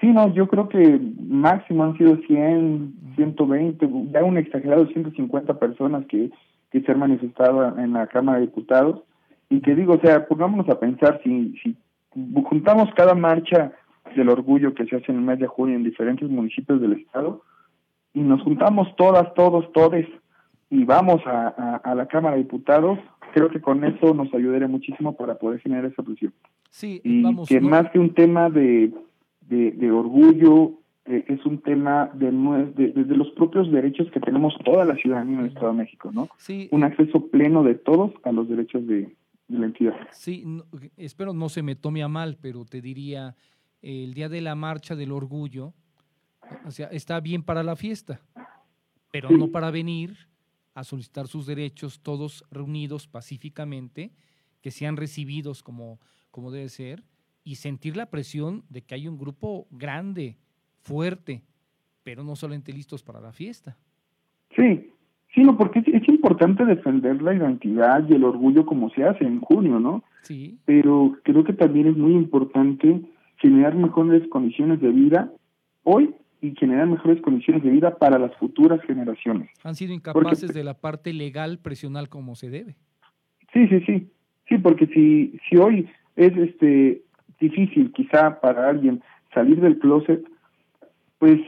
Sí, 0.00 0.06
no, 0.08 0.32
yo 0.34 0.48
creo 0.48 0.68
que 0.68 0.98
máximo 1.20 1.84
han 1.84 1.96
sido 1.96 2.16
100, 2.26 3.14
120, 3.16 3.88
ya 4.12 4.24
un 4.24 4.38
exagerado 4.38 4.86
150 4.86 5.58
personas 5.58 6.04
que, 6.06 6.30
que 6.70 6.80
se 6.80 6.92
han 6.92 6.98
manifestado 6.98 7.78
en 7.78 7.92
la 7.92 8.06
Cámara 8.06 8.38
de 8.38 8.46
Diputados. 8.46 9.02
Y 9.48 9.60
que 9.60 9.74
digo, 9.74 9.94
o 9.94 10.00
sea, 10.00 10.26
pongámonos 10.26 10.68
a 10.68 10.78
pensar, 10.78 11.20
si, 11.22 11.54
si 11.62 11.76
juntamos 12.44 12.88
cada 12.94 13.14
marcha 13.14 13.72
del 14.16 14.28
orgullo 14.28 14.74
que 14.74 14.86
se 14.86 14.96
hace 14.96 15.12
en 15.12 15.18
el 15.18 15.24
mes 15.24 15.38
de 15.38 15.46
junio 15.46 15.76
en 15.76 15.84
diferentes 15.84 16.28
municipios 16.28 16.80
del 16.80 16.94
Estado, 16.94 17.42
y 18.12 18.20
nos 18.20 18.42
juntamos 18.42 18.94
todas, 18.96 19.32
todos, 19.34 19.72
todes, 19.72 20.06
y 20.70 20.84
vamos 20.84 21.20
a, 21.26 21.80
a, 21.82 21.94
la 21.94 22.06
Cámara 22.06 22.36
de 22.36 22.42
Diputados, 22.42 22.98
creo 23.32 23.48
que 23.50 23.60
con 23.60 23.84
eso 23.84 24.14
nos 24.14 24.32
ayudaría 24.32 24.68
muchísimo 24.68 25.16
para 25.16 25.36
poder 25.36 25.60
generar 25.60 25.86
esa 25.86 26.02
presión. 26.02 26.32
Sí, 26.70 27.00
y 27.04 27.22
vamos, 27.22 27.48
que 27.48 27.60
más 27.60 27.90
que 27.90 27.98
un 27.98 28.14
tema 28.14 28.50
de 28.50 28.92
de, 29.48 29.90
orgullo, 29.90 30.72
eh, 31.06 31.24
es 31.28 31.44
un 31.44 31.58
tema 31.58 32.10
de, 32.14 32.30
de, 32.30 33.16
los 33.16 33.30
propios 33.32 33.70
derechos 33.70 34.10
que 34.10 34.20
tenemos 34.20 34.54
toda 34.64 34.84
la 34.84 34.96
ciudadanía 34.96 35.34
en 35.34 35.40
el 35.44 35.48
Estado 35.48 35.68
de 35.68 35.78
México, 35.78 36.10
¿no? 36.12 36.28
Sí. 36.38 36.68
Un 36.70 36.84
acceso 36.84 37.28
pleno 37.28 37.62
de 37.62 37.74
todos 37.74 38.12
a 38.24 38.32
los 38.32 38.48
derechos 38.48 38.86
de, 38.86 39.12
la 39.48 39.66
entidad. 39.66 39.94
Sí, 40.12 40.44
espero 40.96 41.32
no 41.32 41.48
se 41.48 41.62
me 41.62 41.76
tome 41.76 42.02
a 42.02 42.08
mal, 42.08 42.38
pero 42.40 42.64
te 42.64 42.80
diría, 42.80 43.36
el 43.82 44.14
día 44.14 44.28
de 44.28 44.40
la 44.40 44.54
marcha 44.54 44.96
del 44.96 45.12
orgullo, 45.12 45.74
o 46.64 46.70
sea, 46.70 46.86
está 46.88 47.20
bien 47.20 47.42
para 47.42 47.62
la 47.62 47.76
fiesta, 47.76 48.20
pero 49.10 49.30
no 49.30 49.48
para 49.48 49.70
venir 49.70 50.16
a 50.74 50.84
solicitar 50.84 51.28
sus 51.28 51.46
derechos 51.46 52.00
todos 52.00 52.44
reunidos 52.50 53.06
pacíficamente, 53.06 54.12
que 54.60 54.70
sean 54.70 54.96
recibidos 54.96 55.62
como, 55.62 56.00
como 56.30 56.50
debe 56.50 56.68
ser, 56.68 57.04
y 57.44 57.56
sentir 57.56 57.96
la 57.96 58.10
presión 58.10 58.64
de 58.70 58.82
que 58.82 58.94
hay 58.94 59.06
un 59.06 59.18
grupo 59.18 59.66
grande, 59.70 60.38
fuerte, 60.80 61.42
pero 62.02 62.24
no 62.24 62.36
solamente 62.36 62.72
listos 62.72 63.02
para 63.02 63.20
la 63.20 63.32
fiesta. 63.32 63.76
Sí, 64.56 64.90
sí, 65.34 65.42
no, 65.42 65.56
porque 65.56 65.80
es, 65.80 66.08
importante 66.08 66.64
defender 66.64 67.20
la 67.22 67.34
identidad 67.34 68.04
y 68.08 68.14
el 68.14 68.24
orgullo 68.24 68.64
como 68.64 68.90
se 68.90 69.04
hace 69.04 69.24
en 69.24 69.40
junio, 69.40 69.80
¿no? 69.80 70.04
Sí. 70.22 70.58
Pero 70.64 71.16
creo 71.22 71.44
que 71.44 71.52
también 71.52 71.88
es 71.88 71.96
muy 71.96 72.12
importante 72.12 73.02
generar 73.38 73.74
mejores 73.74 74.26
condiciones 74.28 74.80
de 74.80 74.90
vida 74.90 75.30
hoy 75.82 76.14
y 76.40 76.54
generar 76.56 76.86
mejores 76.86 77.20
condiciones 77.22 77.62
de 77.62 77.70
vida 77.70 77.96
para 77.96 78.18
las 78.18 78.34
futuras 78.36 78.80
generaciones. 78.82 79.50
Han 79.62 79.74
sido 79.74 79.92
incapaces 79.92 80.52
de 80.52 80.64
la 80.64 80.74
parte 80.74 81.12
legal 81.12 81.58
presional 81.58 82.08
como 82.08 82.36
se 82.36 82.50
debe. 82.50 82.76
Sí, 83.52 83.66
sí, 83.68 83.80
sí. 83.86 84.10
Sí, 84.48 84.58
porque 84.58 84.86
si, 84.88 85.38
si 85.48 85.56
hoy 85.56 85.88
es 86.16 86.36
este 86.36 87.02
difícil 87.40 87.92
quizá 87.92 88.40
para 88.40 88.68
alguien 88.68 89.02
salir 89.32 89.60
del 89.60 89.78
closet, 89.78 90.22
pues 91.18 91.40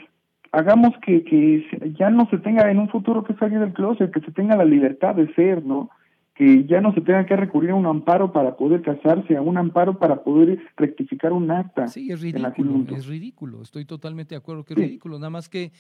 hagamos 0.57 0.95
que, 1.05 1.23
que 1.23 1.93
ya 1.99 2.09
no 2.09 2.29
se 2.31 2.39
tenga 2.39 2.71
en 2.71 2.79
un 2.79 2.89
futuro 2.89 3.23
que 3.23 3.35
salir 3.35 3.59
del 3.61 3.75
closet, 3.75 4.11
que 4.11 4.21
se 4.21 4.33
tenga 4.33 4.57
la 4.57 4.65
libertad 4.65 5.15
de 5.15 5.33
ser, 5.35 5.63
¿no? 5.63 5.91
Que 6.35 6.65
ya 6.65 6.81
no 6.81 6.95
se 6.95 7.03
tenga 7.03 7.27
que 7.27 7.37
recurrir 7.37 7.71
a 7.71 7.75
un 7.75 7.85
amparo 7.85 8.33
para 8.33 8.57
poder 8.57 8.81
casarse, 8.81 9.37
a 9.37 9.43
un 9.43 9.59
amparo 9.59 9.99
para 9.99 10.23
poder 10.25 10.59
rectificar 10.77 11.35
un 11.35 11.51
acta. 11.51 11.89
Sí, 11.89 12.11
es 12.11 12.23
ridículo, 12.23 12.97
es 12.97 13.07
ridículo, 13.07 13.61
estoy 13.61 13.85
totalmente 13.85 14.35
de 14.35 14.39
acuerdo 14.39 14.65
que 14.65 14.73
es 14.73 14.81
ridículo, 14.81 15.19
nada 15.19 15.29
más 15.29 15.51
que 15.51 15.73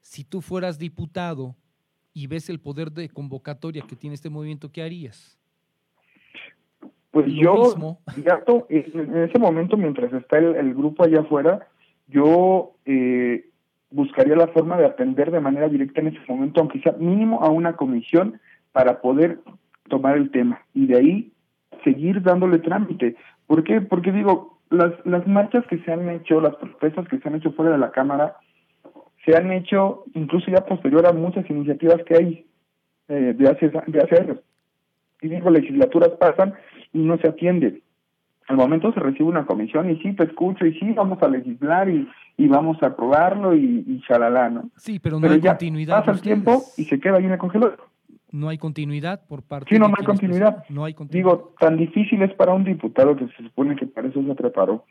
si 0.00 0.22
tú 0.22 0.40
fueras 0.40 0.78
diputado 0.78 1.56
y 2.12 2.28
ves 2.28 2.50
el 2.50 2.60
poder 2.60 2.92
de 2.92 3.08
convocatoria 3.08 3.82
que 3.82 3.96
tiene 3.96 4.14
este 4.14 4.30
movimiento, 4.30 4.70
¿qué 4.70 4.82
harías? 4.82 5.38
Pues 7.10 7.26
yo, 7.26 7.98
en 8.68 9.16
ese 9.16 9.38
momento, 9.40 9.76
mientras 9.76 10.12
está 10.12 10.38
el, 10.38 10.72
grupo 10.72 11.02
allá 11.02 11.20
afuera, 11.20 11.68
yo 12.06 12.76
eh, 12.84 13.49
buscaría 13.90 14.36
la 14.36 14.48
forma 14.48 14.76
de 14.76 14.86
atender 14.86 15.30
de 15.30 15.40
manera 15.40 15.68
directa 15.68 16.00
en 16.00 16.08
ese 16.08 16.20
momento, 16.28 16.60
aunque 16.60 16.80
sea 16.80 16.92
mínimo, 16.92 17.42
a 17.42 17.50
una 17.50 17.76
comisión 17.76 18.40
para 18.72 19.00
poder 19.00 19.40
tomar 19.88 20.16
el 20.16 20.30
tema 20.30 20.62
y 20.74 20.86
de 20.86 20.96
ahí 20.96 21.32
seguir 21.84 22.22
dándole 22.22 22.58
trámite. 22.58 23.16
¿Por 23.46 23.64
qué? 23.64 23.80
Porque 23.80 24.12
digo, 24.12 24.58
las, 24.70 24.92
las 25.04 25.26
marchas 25.26 25.66
que 25.66 25.78
se 25.78 25.92
han 25.92 26.08
hecho, 26.08 26.40
las 26.40 26.54
propuestas 26.56 27.08
que 27.08 27.18
se 27.18 27.28
han 27.28 27.34
hecho 27.34 27.52
fuera 27.52 27.72
de 27.72 27.78
la 27.78 27.90
Cámara, 27.90 28.36
se 29.24 29.36
han 29.36 29.50
hecho 29.52 30.04
incluso 30.14 30.50
ya 30.50 30.64
posterior 30.64 31.06
a 31.06 31.12
muchas 31.12 31.48
iniciativas 31.50 32.02
que 32.04 32.16
hay 32.16 32.46
eh, 33.08 33.34
de, 33.36 33.48
hace, 33.48 33.68
de 33.68 33.98
hace 33.98 34.22
años. 34.22 34.38
Y 35.20 35.28
digo, 35.28 35.50
legislaturas 35.50 36.10
pasan 36.10 36.54
y 36.92 36.98
no 36.98 37.18
se 37.18 37.28
atiende. 37.28 37.82
Al 38.50 38.56
momento 38.56 38.92
se 38.92 38.98
recibe 38.98 39.28
una 39.28 39.46
comisión 39.46 39.88
y 39.88 39.96
sí, 39.98 40.12
te 40.12 40.24
escucho 40.24 40.66
y 40.66 40.76
sí, 40.76 40.92
vamos 40.92 41.22
a 41.22 41.28
legislar 41.28 41.88
y, 41.88 42.08
y 42.36 42.48
vamos 42.48 42.82
a 42.82 42.86
aprobarlo 42.86 43.54
y, 43.54 43.84
y 43.86 44.02
chalala, 44.08 44.50
¿no? 44.50 44.70
Sí, 44.76 44.98
pero 44.98 45.20
no 45.20 45.30
hay 45.30 45.40
continuidad. 45.40 46.00
Pasa 46.00 46.10
el 46.10 46.20
tiempo 46.20 46.60
y 46.76 46.82
se 46.86 46.98
queda 46.98 47.18
ahí 47.18 47.26
en 47.26 47.30
el 47.30 47.38
congelador. 47.38 47.78
No 48.32 48.48
hay 48.48 48.58
continuidad 48.58 49.24
por 49.28 49.44
parte 49.44 49.68
sí, 49.72 49.78
no, 49.78 49.86
no 49.86 49.94
hay 49.96 50.04
continuidad. 50.04 50.64
No 50.68 50.84
hay 50.84 50.94
continuidad. 50.94 51.30
Digo, 51.30 51.54
tan 51.60 51.76
difícil 51.76 52.22
es 52.22 52.34
para 52.34 52.52
un 52.52 52.64
diputado 52.64 53.14
que 53.14 53.28
se 53.28 53.44
supone 53.44 53.76
que 53.76 53.86
para 53.86 54.08
eso 54.08 54.20
se 54.20 54.34
preparó, 54.34 54.84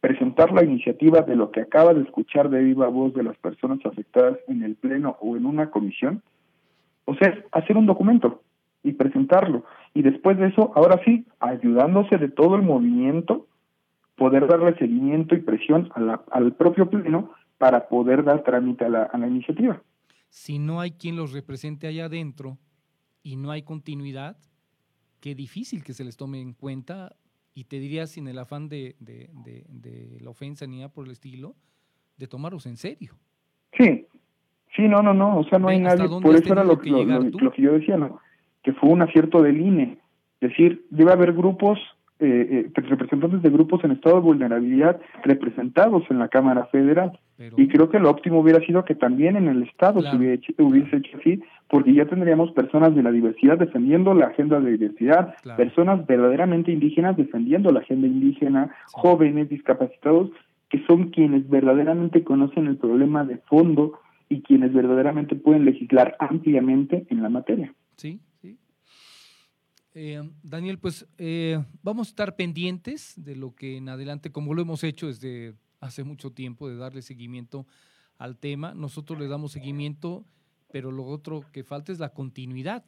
presentar 0.00 0.52
la 0.52 0.62
iniciativa 0.62 1.22
de 1.22 1.36
lo 1.36 1.50
que 1.52 1.62
acaba 1.62 1.94
de 1.94 2.02
escuchar 2.02 2.50
de 2.50 2.62
viva 2.62 2.88
voz 2.88 3.14
de 3.14 3.22
las 3.22 3.38
personas 3.38 3.78
afectadas 3.86 4.36
en 4.46 4.62
el 4.62 4.74
Pleno 4.74 5.16
o 5.22 5.38
en 5.38 5.46
una 5.46 5.70
comisión, 5.70 6.22
o 7.06 7.14
sea, 7.14 7.34
hacer 7.52 7.78
un 7.78 7.86
documento 7.86 8.42
y 8.82 8.92
presentarlo. 8.92 9.64
Y 9.94 10.02
después 10.02 10.38
de 10.38 10.48
eso, 10.48 10.72
ahora 10.74 11.00
sí, 11.04 11.26
ayudándose 11.38 12.16
de 12.16 12.28
todo 12.28 12.56
el 12.56 12.62
movimiento, 12.62 13.46
poder 14.16 14.46
darle 14.46 14.76
seguimiento 14.76 15.34
y 15.34 15.40
presión 15.40 15.90
al 16.30 16.52
propio 16.54 16.88
Pleno 16.88 17.32
para 17.58 17.88
poder 17.88 18.24
dar 18.24 18.42
trámite 18.42 18.84
a 18.84 18.88
la, 18.88 19.02
a 19.04 19.18
la 19.18 19.26
iniciativa. 19.26 19.82
Si 20.28 20.58
no 20.58 20.80
hay 20.80 20.92
quien 20.92 21.16
los 21.16 21.32
represente 21.32 21.86
allá 21.86 22.06
adentro 22.06 22.58
y 23.22 23.36
no 23.36 23.50
hay 23.50 23.62
continuidad, 23.62 24.36
qué 25.20 25.34
difícil 25.34 25.84
que 25.84 25.92
se 25.92 26.04
les 26.04 26.16
tome 26.16 26.40
en 26.40 26.54
cuenta 26.54 27.16
y 27.54 27.64
te 27.64 27.78
diría 27.78 28.06
sin 28.06 28.28
el 28.28 28.38
afán 28.38 28.68
de, 28.68 28.96
la 30.20 30.30
ofensa 30.30 30.66
ni 30.66 30.76
nada 30.76 30.88
por 30.88 31.06
el 31.06 31.12
estilo, 31.12 31.54
de 32.16 32.26
tomarlos 32.26 32.66
en 32.66 32.76
serio. 32.76 33.14
Sí, 33.76 34.06
sí, 34.74 34.82
no, 34.88 35.02
no, 35.02 35.12
no, 35.12 35.38
o 35.40 35.44
sea, 35.44 35.58
no 35.58 35.68
hay 35.68 35.80
nadie, 35.80 36.08
por 36.08 36.34
eso 36.34 36.52
era 36.52 36.64
lo 36.64 36.78
que, 36.78 36.90
lo, 36.90 37.52
que 37.52 37.62
yo 37.62 37.72
decía, 37.72 37.96
¿no? 37.96 38.20
Que 38.62 38.72
fue 38.72 38.90
un 38.90 39.02
acierto 39.02 39.42
del 39.42 39.60
INE, 39.60 39.98
es 40.40 40.50
decir, 40.50 40.84
debe 40.90 41.12
haber 41.12 41.32
grupos 41.32 41.78
eh, 42.22 42.68
eh, 42.76 42.80
representantes 42.82 43.40
de 43.40 43.48
grupos 43.48 43.82
en 43.82 43.92
estado 43.92 44.16
de 44.16 44.22
vulnerabilidad 44.22 45.00
representados 45.24 46.02
en 46.10 46.18
la 46.18 46.28
Cámara 46.28 46.66
Federal. 46.66 47.18
y 47.56 47.66
creo 47.68 47.88
que 47.88 47.98
lo 47.98 48.10
óptimo 48.10 48.40
hubiera 48.40 48.60
sido 48.66 48.84
que 48.84 48.94
también 48.94 49.36
en 49.36 49.48
el 49.48 49.62
Estado 49.62 50.02
se 50.02 50.16
hubiese 50.16 50.96
hecho, 50.96 51.16
así, 51.18 51.42
porque 51.70 51.94
ya 51.94 52.04
tendríamos 52.04 52.52
personas 52.52 52.94
de 52.94 53.02
la 53.02 53.10
diversidad 53.10 53.56
defendiendo 53.56 54.12
la 54.12 54.26
agenda 54.26 54.60
de 54.60 54.72
diversidad, 54.72 55.34
personas 55.56 56.06
verdaderamente 56.06 56.70
indígenas 56.70 57.16
defendiendo 57.16 57.72
la 57.72 57.80
agenda 57.80 58.06
indígena, 58.06 58.70
jóvenes 58.92 59.48
discapacitados, 59.48 60.30
que 60.68 60.84
son 60.86 61.08
quienes 61.08 61.48
verdaderamente 61.48 62.22
conocen 62.22 62.66
el 62.66 62.76
problema 62.76 63.24
de 63.24 63.38
fondo 63.38 63.98
y 64.28 64.42
quienes 64.42 64.74
verdaderamente 64.74 65.36
pueden 65.36 65.64
legislar 65.64 66.16
ampliamente 66.18 67.06
en 67.08 67.22
la 67.22 67.30
materia. 67.30 67.72
Sí, 67.96 68.20
eh, 69.94 70.22
Daniel, 70.42 70.78
pues 70.78 71.08
eh, 71.18 71.62
vamos 71.82 72.08
a 72.08 72.10
estar 72.10 72.36
pendientes 72.36 73.14
de 73.16 73.36
lo 73.36 73.54
que 73.54 73.76
en 73.76 73.88
adelante, 73.88 74.30
como 74.30 74.54
lo 74.54 74.62
hemos 74.62 74.84
hecho 74.84 75.08
desde 75.08 75.54
hace 75.80 76.04
mucho 76.04 76.30
tiempo, 76.30 76.68
de 76.68 76.76
darle 76.76 77.02
seguimiento 77.02 77.66
al 78.18 78.36
tema. 78.36 78.74
Nosotros 78.74 79.18
le 79.18 79.28
damos 79.28 79.52
seguimiento, 79.52 80.24
pero 80.70 80.92
lo 80.92 81.04
otro 81.04 81.44
que 81.52 81.64
falta 81.64 81.92
es 81.92 81.98
la 81.98 82.10
continuidad, 82.10 82.84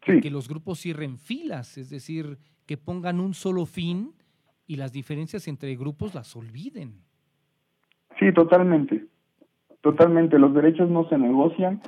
que 0.00 0.30
los 0.30 0.48
grupos 0.48 0.80
cierren 0.80 1.18
filas, 1.18 1.76
es 1.76 1.90
decir, 1.90 2.38
que 2.66 2.76
pongan 2.76 3.20
un 3.20 3.34
solo 3.34 3.66
fin 3.66 4.14
y 4.66 4.76
las 4.76 4.92
diferencias 4.92 5.46
entre 5.48 5.76
grupos 5.76 6.14
las 6.14 6.34
olviden. 6.36 7.02
Sí, 8.18 8.32
totalmente. 8.32 9.06
Totalmente, 9.80 10.38
los 10.38 10.52
derechos 10.52 10.90
no 10.90 11.08
se 11.08 11.16
negocian, 11.16 11.80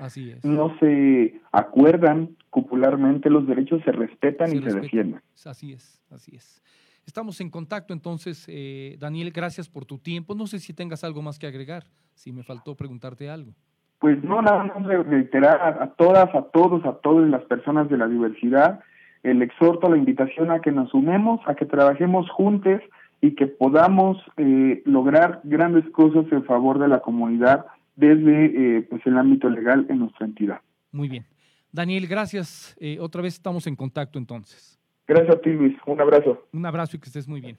no 0.42 0.74
se 0.78 1.40
acuerdan 1.52 2.36
cupularmente, 2.48 3.28
los 3.28 3.46
derechos 3.46 3.82
se 3.84 3.92
respetan 3.92 4.54
y 4.54 4.62
se 4.62 4.72
defienden. 4.72 5.20
Así 5.44 5.72
es, 5.72 6.02
así 6.10 6.34
es. 6.34 6.62
Estamos 7.06 7.40
en 7.40 7.50
contacto 7.50 7.92
entonces, 7.92 8.46
eh, 8.48 8.96
Daniel, 8.98 9.30
gracias 9.30 9.68
por 9.68 9.84
tu 9.84 9.98
tiempo. 9.98 10.34
No 10.34 10.46
sé 10.46 10.58
si 10.58 10.72
tengas 10.72 11.04
algo 11.04 11.20
más 11.20 11.38
que 11.38 11.46
agregar, 11.46 11.84
si 12.14 12.32
me 12.32 12.42
faltó 12.42 12.76
preguntarte 12.76 13.28
algo. 13.28 13.52
Pues 13.98 14.22
no, 14.24 14.40
nada 14.40 14.64
más 14.64 14.86
reiterar 15.06 15.82
a, 15.82 15.92
todas, 15.94 16.34
a 16.34 16.42
todos, 16.44 16.84
a 16.86 16.94
todas 16.94 17.28
las 17.28 17.42
personas 17.44 17.88
de 17.90 17.98
la 17.98 18.08
diversidad, 18.08 18.80
el 19.22 19.42
exhorto, 19.42 19.88
la 19.88 19.98
invitación 19.98 20.50
a 20.50 20.60
que 20.60 20.72
nos 20.72 20.92
unemos, 20.94 21.40
a 21.46 21.54
que 21.54 21.66
trabajemos 21.66 22.28
juntos 22.30 22.80
y 23.20 23.36
que 23.36 23.46
podamos 23.46 24.18
eh, 24.38 24.82
lograr 24.86 25.40
grandes 25.44 25.88
cosas 25.90 26.24
en 26.32 26.44
favor 26.44 26.78
de 26.78 26.88
la 26.88 27.00
comunidad 27.00 27.66
desde 27.94 28.78
eh, 28.78 28.82
pues 28.82 29.02
el 29.06 29.18
ámbito 29.18 29.48
legal 29.48 29.86
en 29.88 30.00
nuestra 30.00 30.26
entidad. 30.26 30.60
Muy 30.90 31.08
bien. 31.08 31.26
Daniel, 31.70 32.06
gracias. 32.06 32.76
Eh, 32.80 32.98
otra 33.00 33.22
vez 33.22 33.34
estamos 33.34 33.66
en 33.66 33.76
contacto 33.76 34.18
entonces. 34.18 34.78
Gracias 35.06 35.36
a 35.36 35.40
ti, 35.40 35.50
Luis. 35.50 35.76
Un 35.86 36.00
abrazo. 36.00 36.46
Un 36.52 36.64
abrazo 36.66 36.96
y 36.96 37.00
que 37.00 37.06
estés 37.06 37.26
muy 37.26 37.40
bien. 37.40 37.58